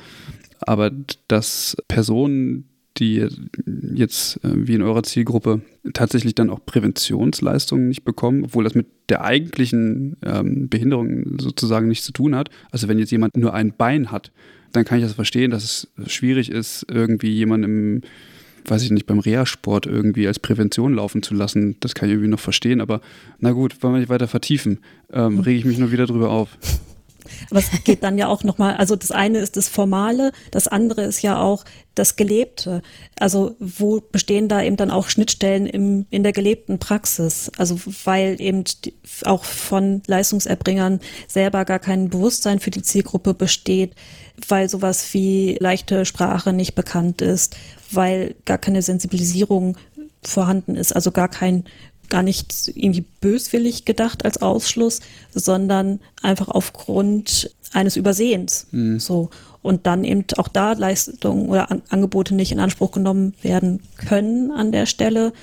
[0.61, 0.91] Aber
[1.27, 2.65] dass Personen,
[2.97, 3.27] die
[3.93, 5.61] jetzt äh, wie in eurer Zielgruppe
[5.93, 12.05] tatsächlich dann auch Präventionsleistungen nicht bekommen, obwohl das mit der eigentlichen ähm, Behinderung sozusagen nichts
[12.05, 12.49] zu tun hat.
[12.71, 14.31] Also wenn jetzt jemand nur ein Bein hat,
[14.71, 18.01] dann kann ich das verstehen, dass es schwierig ist, irgendwie jemanden im,
[18.65, 21.77] weiß ich nicht, beim Reha-Sport irgendwie als Prävention laufen zu lassen.
[21.79, 23.01] Das kann ich irgendwie noch verstehen, aber
[23.39, 24.79] na gut, wollen wir nicht weiter vertiefen,
[25.11, 26.57] ähm, rege ich mich nur wieder drüber auf.
[27.49, 31.03] Aber es geht dann ja auch nochmal, also das eine ist das Formale, das andere
[31.03, 31.65] ist ja auch
[31.95, 32.81] das Gelebte.
[33.19, 37.51] Also wo bestehen da eben dann auch Schnittstellen im, in der gelebten Praxis?
[37.57, 38.63] Also weil eben
[39.25, 43.93] auch von Leistungserbringern selber gar kein Bewusstsein für die Zielgruppe besteht,
[44.47, 47.55] weil sowas wie leichte Sprache nicht bekannt ist,
[47.91, 49.77] weil gar keine Sensibilisierung
[50.23, 51.65] vorhanden ist, also gar kein
[52.09, 55.01] gar nicht irgendwie böswillig gedacht als Ausschluss,
[55.33, 58.67] sondern einfach aufgrund eines Übersehens.
[58.71, 58.99] Mhm.
[58.99, 59.29] So.
[59.61, 64.51] Und dann eben auch da Leistungen oder An Angebote nicht in Anspruch genommen werden können
[64.51, 65.33] an der Stelle,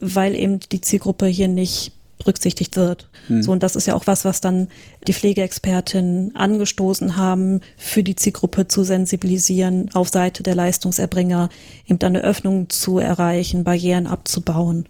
[0.00, 3.08] weil eben die Zielgruppe hier nicht berücksichtigt wird.
[3.28, 3.42] Mhm.
[3.42, 4.68] So, und das ist ja auch was, was dann
[5.06, 11.50] die Pflegeexpertinnen angestoßen haben, für die Zielgruppe zu sensibilisieren, auf Seite der Leistungserbringer
[11.86, 14.86] eben eine Öffnung zu erreichen, Barrieren abzubauen.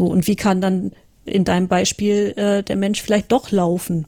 [0.00, 0.92] So, und wie kann dann
[1.26, 4.06] in deinem Beispiel äh, der Mensch vielleicht doch laufen?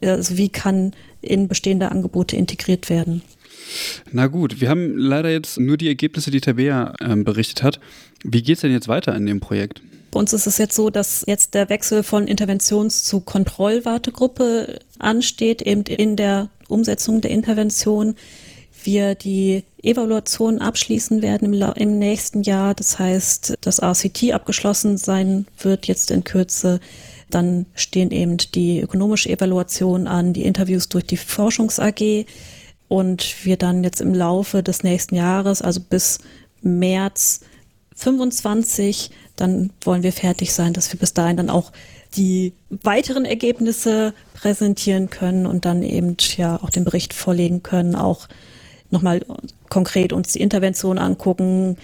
[0.00, 3.20] Also wie kann in bestehende Angebote integriert werden?
[4.10, 7.78] Na gut, wir haben leider jetzt nur die Ergebnisse, die Tabea ähm, berichtet hat.
[8.22, 9.82] Wie geht es denn jetzt weiter in dem Projekt?
[10.12, 15.60] Bei uns ist es jetzt so, dass jetzt der Wechsel von Interventions- zu Kontrollwartegruppe ansteht,
[15.60, 18.14] eben in der Umsetzung der Intervention.
[18.84, 22.74] Wir die Evaluation abschließen werden im, im nächsten Jahr.
[22.74, 26.80] Das heißt, das RCT abgeschlossen sein wird jetzt in Kürze.
[27.30, 32.26] Dann stehen eben die ökonomische Evaluation an, die Interviews durch die Forschungs AG
[32.88, 36.18] und wir dann jetzt im Laufe des nächsten Jahres, also bis
[36.60, 37.40] März
[37.94, 41.72] 25, dann wollen wir fertig sein, dass wir bis dahin dann auch
[42.16, 48.28] die weiteren Ergebnisse präsentieren können und dann eben ja auch den Bericht vorlegen können, auch
[48.94, 49.20] nochmal
[49.68, 51.76] konkret uns die Intervention angucken.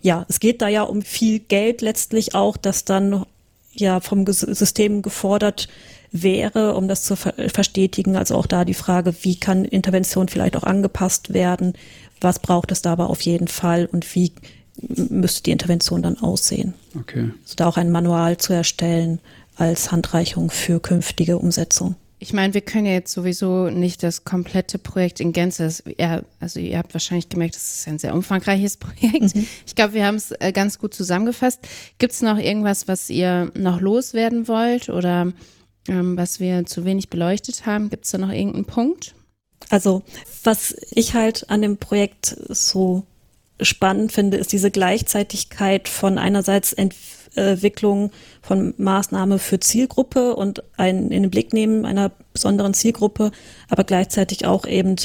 [0.00, 3.26] Ja, es geht da ja um viel Geld letztlich auch, das dann
[3.72, 5.68] ja vom System gefordert
[6.12, 8.16] wäre, um das zu verstetigen.
[8.16, 11.74] Also auch da die Frage, wie kann Intervention vielleicht auch angepasst werden?
[12.20, 14.32] Was braucht es da aber auf jeden Fall und wie
[14.80, 16.74] müsste die Intervention dann aussehen?
[16.98, 17.30] Okay.
[17.42, 19.18] Also da auch ein Manual zu erstellen
[19.56, 21.96] als Handreichung für künftige Umsetzung.
[22.24, 25.70] Ich meine, wir können ja jetzt sowieso nicht das komplette Projekt in Gänze.
[26.40, 29.36] Also ihr habt wahrscheinlich gemerkt, das ist ein sehr umfangreiches Projekt.
[29.36, 29.46] Mhm.
[29.66, 31.60] Ich glaube, wir haben es äh, ganz gut zusammengefasst.
[31.98, 35.34] Gibt es noch irgendwas, was ihr noch loswerden wollt oder
[35.86, 37.90] ähm, was wir zu wenig beleuchtet haben?
[37.90, 39.14] Gibt es da noch irgendeinen Punkt?
[39.68, 40.02] Also
[40.44, 43.04] was ich halt an dem Projekt so
[43.60, 47.23] spannend finde, ist diese Gleichzeitigkeit von einerseits Entwicklung
[48.42, 53.30] von Maßnahme für Zielgruppe und ein in den Blick nehmen einer besonderen Zielgruppe,
[53.68, 54.96] aber gleichzeitig auch eben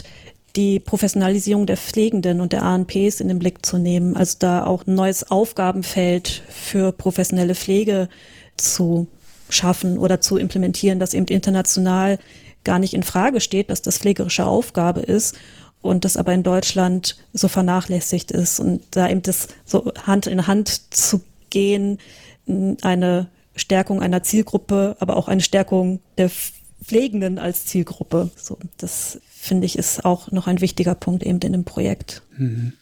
[0.56, 4.16] die Professionalisierung der Pflegenden und der ANPs in den Blick zu nehmen.
[4.16, 8.10] Also da auch ein neues Aufgabenfeld für professionelle Pflege
[8.58, 9.08] zu
[9.50, 12.20] schaffen oder zu implementieren, das eben international
[12.64, 15.36] gar nicht in Frage steht, dass das pflegerische Aufgabe ist
[15.82, 20.46] und das aber in Deutschland so vernachlässigt ist und da eben das so Hand in
[20.46, 22.00] Hand zu gehen,
[22.82, 28.32] eine Stärkung einer Zielgruppe, aber auch eine Stärkung der Pflegenden als Zielgruppe.
[28.36, 32.24] So, das finde ich ist auch noch ein wichtiger Punkt eben in dem Projekt.
[32.38, 32.74] Mhm.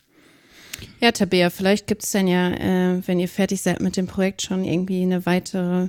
[0.99, 4.43] Ja, Tabea, vielleicht gibt es dann ja, äh, wenn ihr fertig seid mit dem Projekt,
[4.43, 5.87] schon irgendwie eine weitere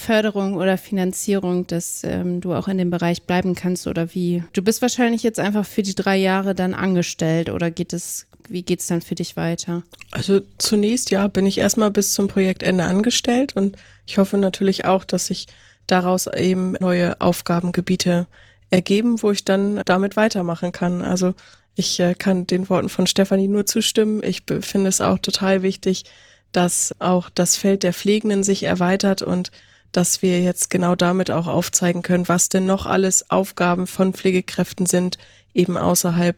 [0.00, 4.42] Förderung oder Finanzierung, dass ähm, du auch in dem Bereich bleiben kannst oder wie?
[4.54, 8.62] Du bist wahrscheinlich jetzt einfach für die drei Jahre dann angestellt oder geht es, wie
[8.62, 9.82] geht es dann für dich weiter?
[10.10, 13.76] Also zunächst ja, bin ich erstmal bis zum Projektende angestellt und
[14.06, 15.46] ich hoffe natürlich auch, dass sich
[15.86, 18.26] daraus eben neue Aufgabengebiete
[18.70, 21.02] ergeben, wo ich dann damit weitermachen kann.
[21.02, 21.34] Also
[21.74, 24.22] ich äh, kann den Worten von Stefanie nur zustimmen.
[24.24, 26.04] Ich finde es auch total wichtig,
[26.52, 29.50] dass auch das Feld der Pflegenden sich erweitert und
[29.92, 34.86] dass wir jetzt genau damit auch aufzeigen können, was denn noch alles Aufgaben von Pflegekräften
[34.86, 35.18] sind,
[35.54, 36.36] eben außerhalb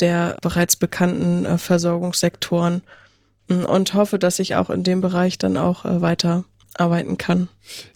[0.00, 2.82] der bereits bekannten äh, Versorgungssektoren
[3.48, 6.44] mm, und hoffe, dass ich auch in dem Bereich dann auch äh, weiter
[6.74, 7.48] arbeiten kann.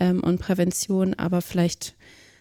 [0.00, 1.94] ähm, und Prävention, aber vielleicht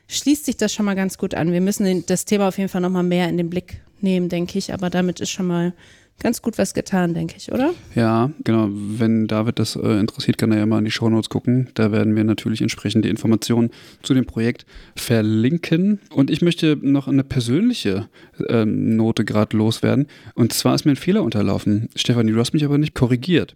[0.07, 1.51] schließt sich das schon mal ganz gut an.
[1.51, 4.57] Wir müssen das Thema auf jeden Fall noch mal mehr in den Blick nehmen, denke
[4.57, 5.73] ich, aber damit ist schon mal
[6.21, 7.73] ganz gut was getan, denke ich, oder?
[7.95, 8.69] Ja, genau.
[8.71, 11.69] Wenn David das äh, interessiert, kann er ja mal in die Shownotes gucken.
[11.73, 13.71] Da werden wir natürlich entsprechend die Informationen
[14.03, 14.65] zu dem Projekt
[14.95, 15.99] verlinken.
[16.13, 18.07] Und ich möchte noch eine persönliche
[18.47, 20.07] äh, Note gerade loswerden.
[20.35, 21.89] Und zwar ist mir ein Fehler unterlaufen.
[21.95, 23.55] Stefanie, du hast mich aber nicht korrigiert.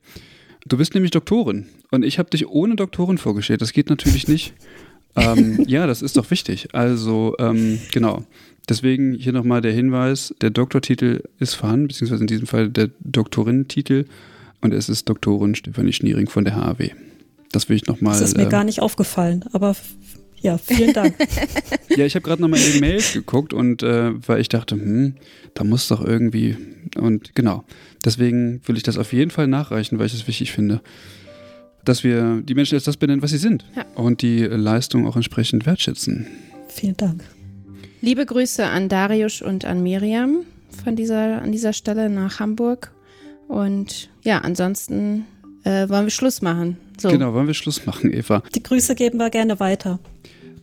[0.67, 3.61] Du bist nämlich Doktorin und ich habe dich ohne Doktorin vorgestellt.
[3.61, 4.53] Das geht natürlich nicht.
[5.15, 6.69] ähm, ja, das ist doch wichtig.
[6.73, 8.25] Also, ähm, genau.
[8.69, 14.05] Deswegen hier nochmal der Hinweis, der Doktortitel ist vorhanden, beziehungsweise in diesem Fall der Doktorinnentitel
[14.61, 16.89] und es ist Doktorin Stefanie Schniering von der HAW.
[17.51, 18.13] Das will ich nochmal.
[18.19, 19.75] Das ist mir äh, gar nicht aufgefallen, aber
[20.41, 21.15] ja, vielen Dank.
[21.95, 25.15] ja, ich habe gerade nochmal in die Mails geguckt und äh, weil ich dachte, hm,
[25.53, 26.57] da muss doch irgendwie
[26.97, 27.63] und genau.
[28.03, 30.81] Deswegen will ich das auf jeden Fall nachreichen, weil ich es wichtig finde.
[31.83, 33.85] dass wir die Menschen als das benennen, was sie sind Ja.
[33.93, 36.25] und die Leistung auch entsprechend wertschätzen.
[36.67, 37.23] Vielen Dank.
[38.05, 40.45] Liebe Grüße an Darius und an Miriam
[40.83, 42.91] von dieser, an dieser Stelle nach Hamburg.
[43.47, 45.25] Und ja, ansonsten
[45.63, 46.77] äh, wollen wir Schluss machen.
[46.99, 47.09] So.
[47.09, 48.43] Genau, wollen wir Schluss machen, Eva.
[48.53, 49.97] Die Grüße geben wir gerne weiter.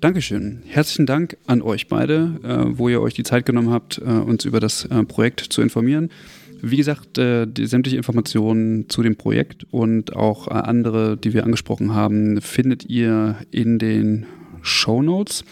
[0.01, 0.63] Dankeschön.
[0.69, 4.45] Herzlichen Dank an euch beide, äh, wo ihr euch die Zeit genommen habt, äh, uns
[4.45, 6.11] über das äh, Projekt zu informieren.
[6.61, 11.43] Wie gesagt, äh, die sämtliche Informationen zu dem Projekt und auch äh, andere, die wir
[11.43, 14.27] angesprochen haben, findet ihr in den
[14.63, 15.43] Show Notes.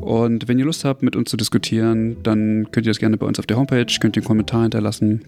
[0.00, 3.26] Und wenn ihr Lust habt, mit uns zu diskutieren, dann könnt ihr das gerne bei
[3.26, 5.22] uns auf der Homepage, könnt ihr einen Kommentar hinterlassen.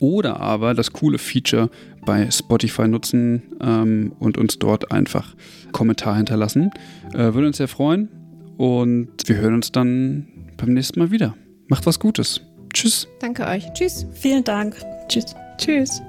[0.00, 1.70] Oder aber das coole Feature
[2.04, 5.34] bei Spotify nutzen ähm, und uns dort einfach
[5.72, 6.70] Kommentar hinterlassen.
[7.12, 8.08] Äh, würde uns sehr freuen.
[8.56, 10.26] Und wir hören uns dann
[10.56, 11.34] beim nächsten Mal wieder.
[11.68, 12.40] Macht was Gutes.
[12.72, 13.06] Tschüss.
[13.20, 13.64] Danke euch.
[13.72, 14.06] Tschüss.
[14.12, 14.76] Vielen Dank.
[15.08, 15.34] Tschüss.
[15.58, 16.02] Tschüss.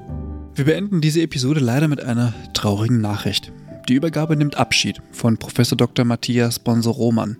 [0.55, 3.51] Wir beenden diese Episode leider mit einer traurigen Nachricht.
[3.87, 5.53] Die Übergabe nimmt Abschied von Prof.
[5.53, 6.05] Dr.
[6.05, 7.37] Matthias Bonso-Roman.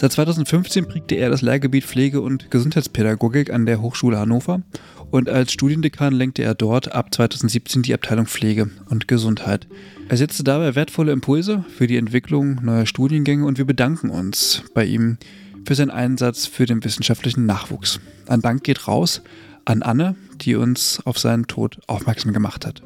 [0.00, 4.62] Seit 2015 prägte er das Lehrgebiet Pflege- und Gesundheitspädagogik an der Hochschule Hannover
[5.10, 9.66] und als Studiendekan lenkte er dort ab 2017 die Abteilung Pflege und Gesundheit.
[10.08, 14.84] Er setzte dabei wertvolle Impulse für die Entwicklung neuer Studiengänge und wir bedanken uns bei
[14.84, 15.18] ihm
[15.66, 17.98] für seinen Einsatz für den wissenschaftlichen Nachwuchs.
[18.28, 19.22] Ein Dank geht raus
[19.64, 22.82] an Anne, die uns auf seinen Tod aufmerksam gemacht hat.